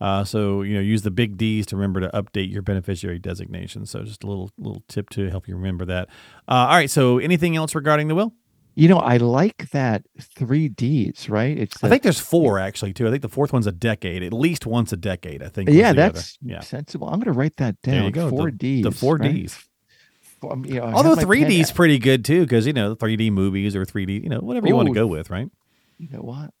Uh, 0.00 0.24
so 0.24 0.62
you 0.62 0.74
know, 0.74 0.80
use 0.80 1.02
the 1.02 1.10
big 1.10 1.36
D's 1.36 1.66
to 1.66 1.76
remember 1.76 2.00
to 2.00 2.08
update 2.10 2.52
your 2.52 2.62
beneficiary 2.62 3.18
designation. 3.18 3.86
So 3.86 4.02
just 4.02 4.24
a 4.24 4.26
little 4.26 4.50
little 4.58 4.82
tip 4.88 5.10
to 5.10 5.30
help 5.30 5.48
you 5.48 5.56
remember 5.56 5.84
that. 5.86 6.08
Uh, 6.46 6.66
all 6.68 6.76
right. 6.76 6.90
So 6.90 7.18
anything 7.18 7.56
else 7.56 7.74
regarding 7.74 8.08
the 8.08 8.14
will? 8.14 8.32
You 8.74 8.86
know, 8.86 8.98
I 8.98 9.16
like 9.16 9.70
that 9.70 10.04
three 10.20 10.68
Ds, 10.68 11.28
right? 11.28 11.58
It's 11.58 11.82
I 11.82 11.88
think 11.88 12.04
there's 12.04 12.20
four 12.20 12.60
actually 12.60 12.92
too. 12.92 13.08
I 13.08 13.10
think 13.10 13.22
the 13.22 13.28
fourth 13.28 13.52
one's 13.52 13.66
a 13.66 13.72
decade, 13.72 14.22
at 14.22 14.32
least 14.32 14.66
once 14.66 14.92
a 14.92 14.96
decade. 14.96 15.42
I 15.42 15.48
think. 15.48 15.68
yeah, 15.68 15.92
the 15.92 16.02
other. 16.02 16.12
that's 16.12 16.38
yeah. 16.40 16.60
sensible. 16.60 17.08
I'm 17.08 17.18
going 17.18 17.32
to 17.32 17.32
write 17.32 17.56
that 17.56 17.82
down. 17.82 17.94
There 17.94 18.04
you 18.04 18.10
go. 18.12 18.30
Four 18.30 18.52
the, 18.52 18.56
Ds. 18.56 18.84
The 18.84 18.92
four 18.92 19.16
right? 19.16 19.32
Ds. 19.32 19.68
Um, 20.48 20.64
you 20.64 20.74
know, 20.74 20.84
Although 20.84 21.16
3D 21.16 21.42
pen 21.42 21.50
is 21.50 21.72
pretty 21.72 21.98
good 21.98 22.24
too, 22.24 22.42
because 22.42 22.68
you 22.68 22.72
know 22.72 22.94
3D 22.94 23.32
movies 23.32 23.74
or 23.74 23.84
3D, 23.84 24.22
you 24.22 24.28
know 24.28 24.38
whatever 24.38 24.68
you 24.68 24.76
want 24.76 24.86
to 24.86 24.94
go 24.94 25.08
with, 25.08 25.30
right? 25.30 25.50
You 25.98 26.08
know 26.10 26.20
what? 26.20 26.54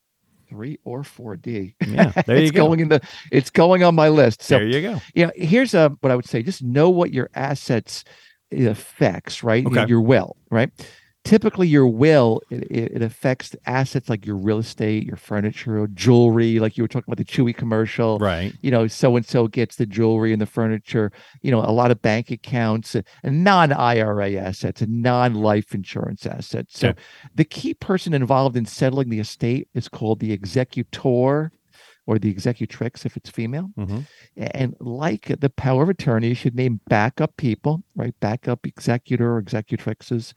Three 0.48 0.78
or 0.84 1.04
four 1.04 1.36
D. 1.36 1.74
Yeah, 1.86 2.10
there 2.26 2.36
you 2.38 2.42
it's 2.44 2.52
go. 2.52 2.66
going 2.66 2.80
in 2.80 2.88
the. 2.88 3.00
It's 3.30 3.50
going 3.50 3.82
on 3.82 3.94
my 3.94 4.08
list. 4.08 4.42
So 4.42 4.58
there 4.58 4.66
you 4.66 4.80
go. 4.82 5.00
yeah, 5.14 5.30
here's 5.36 5.74
a 5.74 5.90
what 6.00 6.10
I 6.10 6.16
would 6.16 6.26
say. 6.26 6.42
Just 6.42 6.62
know 6.62 6.88
what 6.90 7.12
your 7.12 7.28
assets 7.34 8.04
affects, 8.50 9.42
right? 9.42 9.62
You 9.62 9.70
know, 9.70 9.82
Okay. 9.82 9.88
Your 9.90 10.00
will, 10.00 10.36
right? 10.50 10.70
Typically, 11.28 11.68
your 11.68 11.86
will 11.86 12.40
it, 12.50 12.64
it 12.70 13.02
affects 13.02 13.54
assets 13.66 14.08
like 14.08 14.24
your 14.24 14.36
real 14.36 14.58
estate, 14.58 15.04
your 15.04 15.16
furniture, 15.16 15.86
jewelry. 15.88 16.58
Like 16.58 16.76
you 16.76 16.84
were 16.84 16.88
talking 16.88 17.04
about 17.12 17.18
the 17.18 17.24
Chewy 17.24 17.54
commercial, 17.54 18.18
Right. 18.18 18.52
you 18.62 18.70
know, 18.70 18.86
so 18.86 19.14
and 19.16 19.26
so 19.26 19.46
gets 19.46 19.76
the 19.76 19.86
jewelry 19.86 20.32
and 20.32 20.40
the 20.40 20.46
furniture, 20.46 21.12
you 21.42 21.50
know, 21.50 21.60
a 21.60 21.70
lot 21.70 21.90
of 21.90 22.00
bank 22.00 22.30
accounts 22.30 22.94
and, 22.94 23.04
and 23.22 23.44
non 23.44 23.72
IRA 23.72 24.32
assets 24.32 24.80
and 24.80 25.02
non 25.02 25.34
life 25.34 25.74
insurance 25.74 26.26
assets. 26.26 26.78
So 26.78 26.88
Okay. 26.88 27.00
the 27.34 27.44
key 27.44 27.74
person 27.74 28.14
involved 28.14 28.56
in 28.56 28.64
settling 28.64 29.10
the 29.10 29.20
estate 29.20 29.68
is 29.74 29.88
called 29.88 30.20
the 30.20 30.32
executor 30.32 31.52
or 32.08 32.18
the 32.18 32.30
executrix 32.30 33.04
if 33.04 33.18
it's 33.18 33.28
female. 33.28 33.70
hmm 33.76 34.00
And 34.34 34.74
like 34.80 35.26
the 35.40 35.50
power 35.50 35.82
of 35.82 35.90
attorney, 35.90 36.28
you 36.28 36.34
should 36.34 36.54
name 36.54 36.80
backup 36.88 37.36
people, 37.36 37.82
right? 37.94 38.14
Backup 38.18 38.66
executor 38.66 39.36
or 39.36 39.42
executrixes. 39.42 40.32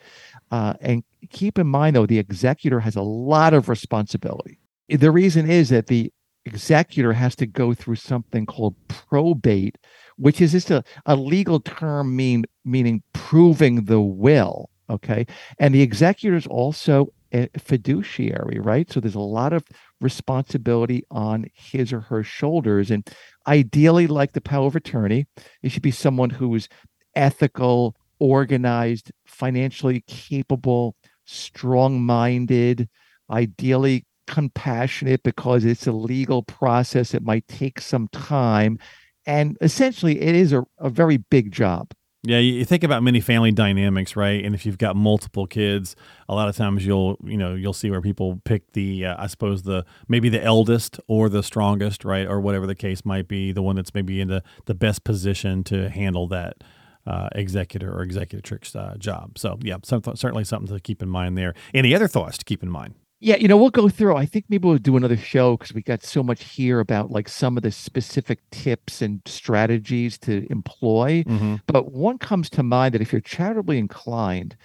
Uh, 0.51 0.73
and 0.81 1.05
keep 1.29 1.57
in 1.57 1.67
mind, 1.67 1.95
though, 1.95 2.05
the 2.05 2.19
executor 2.19 2.81
has 2.81 2.97
a 2.97 3.01
lot 3.01 3.53
of 3.53 3.69
responsibility. 3.69 4.59
The 4.89 5.11
reason 5.11 5.49
is 5.49 5.69
that 5.69 5.87
the 5.87 6.11
executor 6.43 7.13
has 7.13 7.37
to 7.37 7.45
go 7.45 7.73
through 7.73 7.95
something 7.95 8.45
called 8.45 8.75
probate, 8.89 9.77
which 10.17 10.41
is 10.41 10.51
just 10.51 10.71
a, 10.71 10.83
a 11.05 11.15
legal 11.15 11.61
term 11.61 12.17
mean 12.17 12.43
meaning 12.65 13.01
proving 13.13 13.85
the 13.85 14.01
will. 14.01 14.69
Okay. 14.89 15.25
And 15.57 15.73
the 15.73 15.81
executor 15.81 16.35
is 16.35 16.47
also 16.47 17.13
a 17.33 17.47
fiduciary, 17.57 18.59
right? 18.59 18.91
So 18.91 18.99
there's 18.99 19.15
a 19.15 19.21
lot 19.21 19.53
of 19.53 19.63
responsibility 20.01 21.03
on 21.11 21.45
his 21.53 21.93
or 21.93 22.01
her 22.01 22.23
shoulders. 22.23 22.91
And 22.91 23.07
ideally, 23.47 24.07
like 24.07 24.33
the 24.33 24.41
power 24.41 24.67
of 24.67 24.75
attorney, 24.75 25.27
it 25.61 25.69
should 25.69 25.83
be 25.83 25.91
someone 25.91 26.31
who 26.31 26.53
is 26.55 26.67
ethical, 27.15 27.95
organized, 28.19 29.11
financially 29.25 30.03
capable, 30.07 30.95
strong 31.25 32.01
minded, 32.01 32.89
ideally 33.29 34.05
compassionate 34.27 35.23
because 35.23 35.65
it's 35.65 35.87
a 35.87 35.91
legal 35.91 36.43
process. 36.43 37.13
It 37.13 37.23
might 37.23 37.47
take 37.47 37.79
some 37.79 38.07
time. 38.09 38.77
And 39.25 39.57
essentially, 39.61 40.19
it 40.21 40.35
is 40.35 40.53
a, 40.53 40.63
a 40.79 40.89
very 40.89 41.17
big 41.17 41.51
job. 41.51 41.91
Yeah, 42.23 42.37
you, 42.37 42.63
think 42.65 42.83
about 42.83 43.01
many 43.01 43.19
family 43.19 43.51
dynamics, 43.51 44.15
right? 44.15 44.45
And 44.45 44.53
if 44.53 44.63
you've 44.63 44.77
got 44.77 44.95
multiple 44.95 45.47
kids, 45.47 45.95
a 46.29 46.35
lot 46.35 46.47
of 46.47 46.55
times 46.55 46.85
you'll 46.85 47.17
you 47.23 47.37
know 47.37 47.55
you'll 47.55 47.73
see 47.73 47.89
where 47.89 48.01
people 48.01 48.39
pick 48.43 48.73
the 48.73 49.07
uh, 49.07 49.15
I 49.17 49.25
suppose 49.25 49.63
the 49.63 49.85
maybe 50.07 50.29
the 50.29 50.43
eldest 50.43 50.99
or 51.07 51.29
the 51.29 51.41
strongest, 51.41 52.05
right, 52.05 52.27
or 52.27 52.39
whatever 52.39 52.67
the 52.67 52.75
case 52.75 53.03
might 53.05 53.27
be, 53.27 53.51
the 53.51 53.63
one 53.63 53.75
that's 53.75 53.93
maybe 53.95 54.21
in 54.21 54.27
the 54.27 54.43
the 54.65 54.75
best 54.75 55.03
position 55.03 55.63
to 55.65 55.89
handle 55.89 56.27
that. 56.27 56.63
Uh, 57.03 57.27
executor 57.33 57.91
or 57.91 58.03
executrix 58.03 58.75
uh, 58.75 58.93
job. 58.99 59.35
So, 59.35 59.57
yeah, 59.63 59.77
some, 59.81 60.03
certainly 60.13 60.43
something 60.43 60.71
to 60.71 60.79
keep 60.79 61.01
in 61.01 61.09
mind 61.09 61.35
there. 61.35 61.55
Any 61.73 61.95
other 61.95 62.07
thoughts 62.07 62.37
to 62.37 62.45
keep 62.45 62.61
in 62.61 62.69
mind? 62.69 62.93
Yeah, 63.23 63.35
you 63.35 63.47
know, 63.47 63.55
we'll 63.55 63.69
go 63.69 63.87
through. 63.87 64.15
I 64.15 64.25
think 64.25 64.45
maybe 64.49 64.67
we'll 64.67 64.79
do 64.79 64.97
another 64.97 65.15
show 65.15 65.55
because 65.55 65.75
we 65.75 65.83
got 65.83 66.03
so 66.03 66.23
much 66.23 66.43
here 66.43 66.79
about 66.79 67.11
like 67.11 67.29
some 67.29 67.55
of 67.55 67.61
the 67.61 67.71
specific 67.71 68.39
tips 68.49 68.99
and 68.99 69.21
strategies 69.27 70.17
to 70.19 70.47
employ. 70.49 71.23
Mm-hmm. 71.27 71.57
But 71.67 71.91
one 71.91 72.17
comes 72.17 72.49
to 72.49 72.63
mind 72.63 72.95
that 72.95 73.01
if 73.01 73.11
you're 73.11 73.21
charitably 73.21 73.77
inclined, 73.77 74.57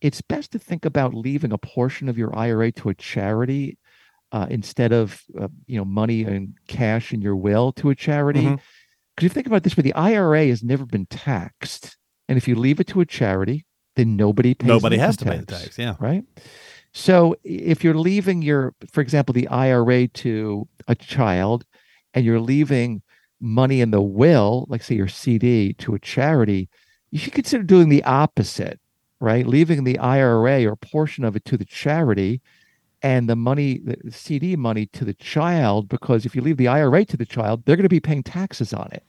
it's 0.00 0.20
best 0.20 0.50
to 0.52 0.58
think 0.58 0.84
about 0.84 1.14
leaving 1.14 1.52
a 1.52 1.58
portion 1.58 2.08
of 2.08 2.18
your 2.18 2.36
IRA 2.36 2.72
to 2.72 2.88
a 2.88 2.94
charity 2.94 3.78
uh, 4.32 4.46
instead 4.50 4.92
of 4.92 5.22
uh, 5.40 5.48
you 5.66 5.78
know 5.78 5.84
money 5.84 6.24
and 6.24 6.54
cash 6.66 7.12
in 7.12 7.20
your 7.20 7.36
will 7.36 7.70
to 7.72 7.90
a 7.90 7.94
charity. 7.94 8.42
Because 8.42 9.22
you 9.22 9.28
think 9.28 9.46
about 9.46 9.62
this 9.62 9.76
way, 9.76 9.82
the 9.82 9.94
IRA 9.94 10.46
has 10.46 10.64
never 10.64 10.84
been 10.84 11.06
taxed, 11.06 11.96
and 12.28 12.36
if 12.36 12.48
you 12.48 12.56
leave 12.56 12.80
it 12.80 12.88
to 12.88 13.00
a 13.00 13.06
charity, 13.06 13.66
then 13.94 14.16
nobody 14.16 14.54
pays. 14.54 14.68
Nobody 14.68 14.98
has 14.98 15.16
to 15.18 15.24
pay 15.24 15.38
the 15.38 15.46
tax. 15.46 15.78
Yeah. 15.78 15.94
right? 16.00 16.24
So 16.92 17.36
if 17.44 17.84
you're 17.84 17.94
leaving 17.94 18.42
your, 18.42 18.74
for 18.90 19.00
example, 19.00 19.32
the 19.32 19.48
IRA 19.48 20.08
to 20.08 20.68
a 20.88 20.94
child, 20.94 21.64
and 22.14 22.24
you're 22.24 22.40
leaving 22.40 23.02
money 23.40 23.80
in 23.80 23.90
the 23.90 24.02
will, 24.02 24.66
like 24.68 24.82
say 24.82 24.96
your 24.96 25.08
CD 25.08 25.72
to 25.74 25.94
a 25.94 25.98
charity, 25.98 26.68
you 27.10 27.18
should 27.18 27.32
consider 27.32 27.62
doing 27.62 27.88
the 27.88 28.02
opposite, 28.04 28.80
right? 29.20 29.46
Leaving 29.46 29.84
the 29.84 29.98
IRA 29.98 30.64
or 30.66 30.76
portion 30.76 31.24
of 31.24 31.36
it 31.36 31.44
to 31.44 31.56
the 31.56 31.64
charity 31.64 32.40
and 33.02 33.28
the 33.28 33.36
money, 33.36 33.80
the 33.84 34.10
CD 34.10 34.56
money 34.56 34.86
to 34.86 35.04
the 35.04 35.14
child, 35.14 35.88
because 35.88 36.26
if 36.26 36.34
you 36.34 36.42
leave 36.42 36.56
the 36.56 36.68
IRA 36.68 37.04
to 37.04 37.16
the 37.16 37.24
child, 37.24 37.62
they're 37.64 37.76
going 37.76 37.84
to 37.84 37.88
be 37.88 38.00
paying 38.00 38.22
taxes 38.22 38.74
on 38.74 38.88
it. 38.92 39.04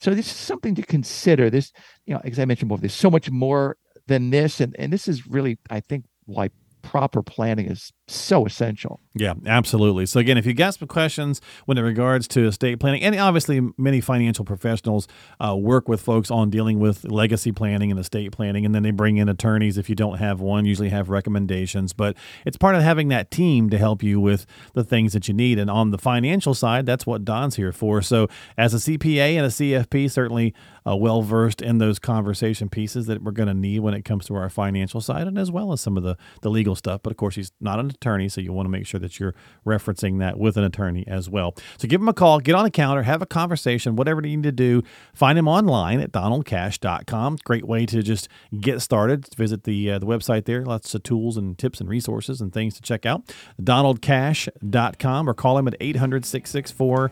So 0.00 0.14
this 0.14 0.26
is 0.26 0.36
something 0.36 0.74
to 0.74 0.82
consider. 0.82 1.48
This, 1.50 1.72
you 2.06 2.14
know, 2.14 2.20
as 2.24 2.38
I 2.38 2.44
mentioned 2.44 2.68
before, 2.68 2.80
there's 2.80 2.94
so 2.94 3.10
much 3.10 3.30
more 3.30 3.76
than 4.06 4.30
this, 4.30 4.60
and 4.60 4.74
and 4.78 4.92
this 4.92 5.08
is 5.08 5.26
really, 5.26 5.58
I 5.70 5.80
think, 5.80 6.04
why 6.24 6.50
proper 6.82 7.22
planning 7.22 7.66
is 7.66 7.92
so 8.14 8.46
essential. 8.46 9.00
Yeah, 9.14 9.34
absolutely. 9.46 10.06
So 10.06 10.20
again, 10.20 10.38
if 10.38 10.46
you 10.46 10.54
got 10.54 10.74
some 10.74 10.88
questions 10.88 11.40
when 11.66 11.78
it 11.78 11.82
regards 11.82 12.28
to 12.28 12.46
estate 12.46 12.78
planning, 12.78 13.02
and 13.02 13.18
obviously 13.18 13.60
many 13.76 14.00
financial 14.00 14.44
professionals 14.44 15.08
uh, 15.44 15.56
work 15.56 15.88
with 15.88 16.00
folks 16.00 16.30
on 16.30 16.50
dealing 16.50 16.78
with 16.78 17.04
legacy 17.04 17.52
planning 17.52 17.90
and 17.90 17.98
estate 17.98 18.32
planning, 18.32 18.64
and 18.64 18.74
then 18.74 18.82
they 18.82 18.92
bring 18.92 19.16
in 19.16 19.28
attorneys 19.28 19.78
if 19.78 19.88
you 19.88 19.96
don't 19.96 20.18
have 20.18 20.40
one. 20.40 20.64
Usually 20.64 20.90
have 20.90 21.10
recommendations, 21.10 21.92
but 21.92 22.16
it's 22.46 22.56
part 22.56 22.76
of 22.76 22.82
having 22.82 23.08
that 23.08 23.30
team 23.30 23.68
to 23.70 23.78
help 23.78 24.02
you 24.02 24.20
with 24.20 24.46
the 24.74 24.84
things 24.84 25.12
that 25.12 25.26
you 25.26 25.34
need. 25.34 25.58
And 25.58 25.70
on 25.70 25.90
the 25.90 25.98
financial 25.98 26.54
side, 26.54 26.86
that's 26.86 27.06
what 27.06 27.24
Don's 27.24 27.56
here 27.56 27.72
for. 27.72 28.02
So 28.02 28.28
as 28.56 28.74
a 28.74 28.76
CPA 28.76 29.34
and 29.34 29.46
a 29.46 29.48
CFP, 29.48 30.10
certainly 30.10 30.54
uh, 30.86 30.96
well 30.96 31.22
versed 31.22 31.62
in 31.62 31.78
those 31.78 31.98
conversation 31.98 32.68
pieces 32.68 33.06
that 33.06 33.22
we're 33.22 33.32
going 33.32 33.48
to 33.48 33.54
need 33.54 33.80
when 33.80 33.94
it 33.94 34.04
comes 34.04 34.26
to 34.26 34.34
our 34.34 34.48
financial 34.48 35.00
side, 35.00 35.26
and 35.26 35.38
as 35.38 35.50
well 35.50 35.72
as 35.72 35.80
some 35.80 35.96
of 35.96 36.02
the 36.02 36.16
the 36.42 36.50
legal 36.50 36.74
stuff. 36.74 37.00
But 37.02 37.10
of 37.10 37.16
course, 37.16 37.34
he's 37.34 37.52
not 37.60 37.78
an 37.78 37.90
attorney. 38.00 38.28
So 38.28 38.40
you 38.40 38.52
want 38.52 38.66
to 38.66 38.70
make 38.70 38.86
sure 38.86 38.98
that 39.00 39.20
you're 39.20 39.34
referencing 39.66 40.18
that 40.20 40.38
with 40.38 40.56
an 40.56 40.64
attorney 40.64 41.06
as 41.06 41.28
well. 41.28 41.54
So 41.76 41.86
give 41.86 42.00
him 42.00 42.08
a 42.08 42.14
call, 42.14 42.40
get 42.40 42.54
on 42.54 42.64
the 42.64 42.70
counter, 42.70 43.02
have 43.02 43.20
a 43.20 43.26
conversation, 43.26 43.96
whatever 43.96 44.26
you 44.26 44.36
need 44.36 44.44
to 44.44 44.52
do. 44.52 44.82
Find 45.12 45.38
him 45.38 45.46
online 45.46 46.00
at 46.00 46.10
donaldcash.com. 46.12 47.38
Great 47.44 47.66
way 47.66 47.86
to 47.86 48.02
just 48.02 48.28
get 48.58 48.80
started. 48.80 49.28
Visit 49.36 49.64
the, 49.64 49.92
uh, 49.92 49.98
the 49.98 50.06
website 50.06 50.46
there. 50.46 50.64
Lots 50.64 50.94
of 50.94 51.02
tools 51.02 51.36
and 51.36 51.58
tips 51.58 51.80
and 51.80 51.88
resources 51.88 52.40
and 52.40 52.52
things 52.52 52.74
to 52.76 52.82
check 52.82 53.04
out. 53.04 53.34
donaldcash.com 53.60 55.28
or 55.28 55.34
call 55.34 55.58
him 55.58 55.68
at 55.68 55.76
800 55.80 56.24
664 56.24 57.10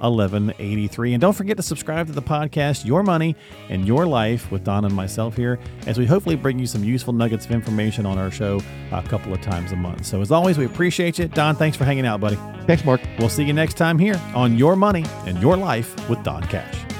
1183. 0.00 1.14
And 1.14 1.20
don't 1.20 1.32
forget 1.32 1.56
to 1.56 1.62
subscribe 1.62 2.06
to 2.06 2.12
the 2.12 2.22
podcast, 2.22 2.84
Your 2.84 3.02
Money 3.02 3.36
and 3.68 3.86
Your 3.86 4.06
Life, 4.06 4.50
with 4.50 4.64
Don 4.64 4.84
and 4.84 4.94
myself 4.94 5.36
here, 5.36 5.58
as 5.86 5.98
we 5.98 6.06
hopefully 6.06 6.36
bring 6.36 6.58
you 6.58 6.66
some 6.66 6.84
useful 6.84 7.12
nuggets 7.12 7.44
of 7.44 7.52
information 7.52 8.06
on 8.06 8.18
our 8.18 8.30
show 8.30 8.60
a 8.92 9.02
couple 9.02 9.32
of 9.32 9.40
times 9.40 9.72
a 9.72 9.76
month. 9.76 10.06
So, 10.06 10.20
as 10.20 10.30
always, 10.30 10.58
we 10.58 10.64
appreciate 10.64 11.18
you. 11.18 11.28
Don, 11.28 11.56
thanks 11.56 11.76
for 11.76 11.84
hanging 11.84 12.06
out, 12.06 12.20
buddy. 12.20 12.36
Thanks, 12.66 12.84
Mark. 12.84 13.00
We'll 13.18 13.28
see 13.28 13.44
you 13.44 13.52
next 13.52 13.74
time 13.74 13.98
here 13.98 14.20
on 14.34 14.56
Your 14.58 14.76
Money 14.76 15.04
and 15.26 15.40
Your 15.40 15.56
Life 15.56 16.08
with 16.08 16.22
Don 16.22 16.42
Cash. 16.44 16.99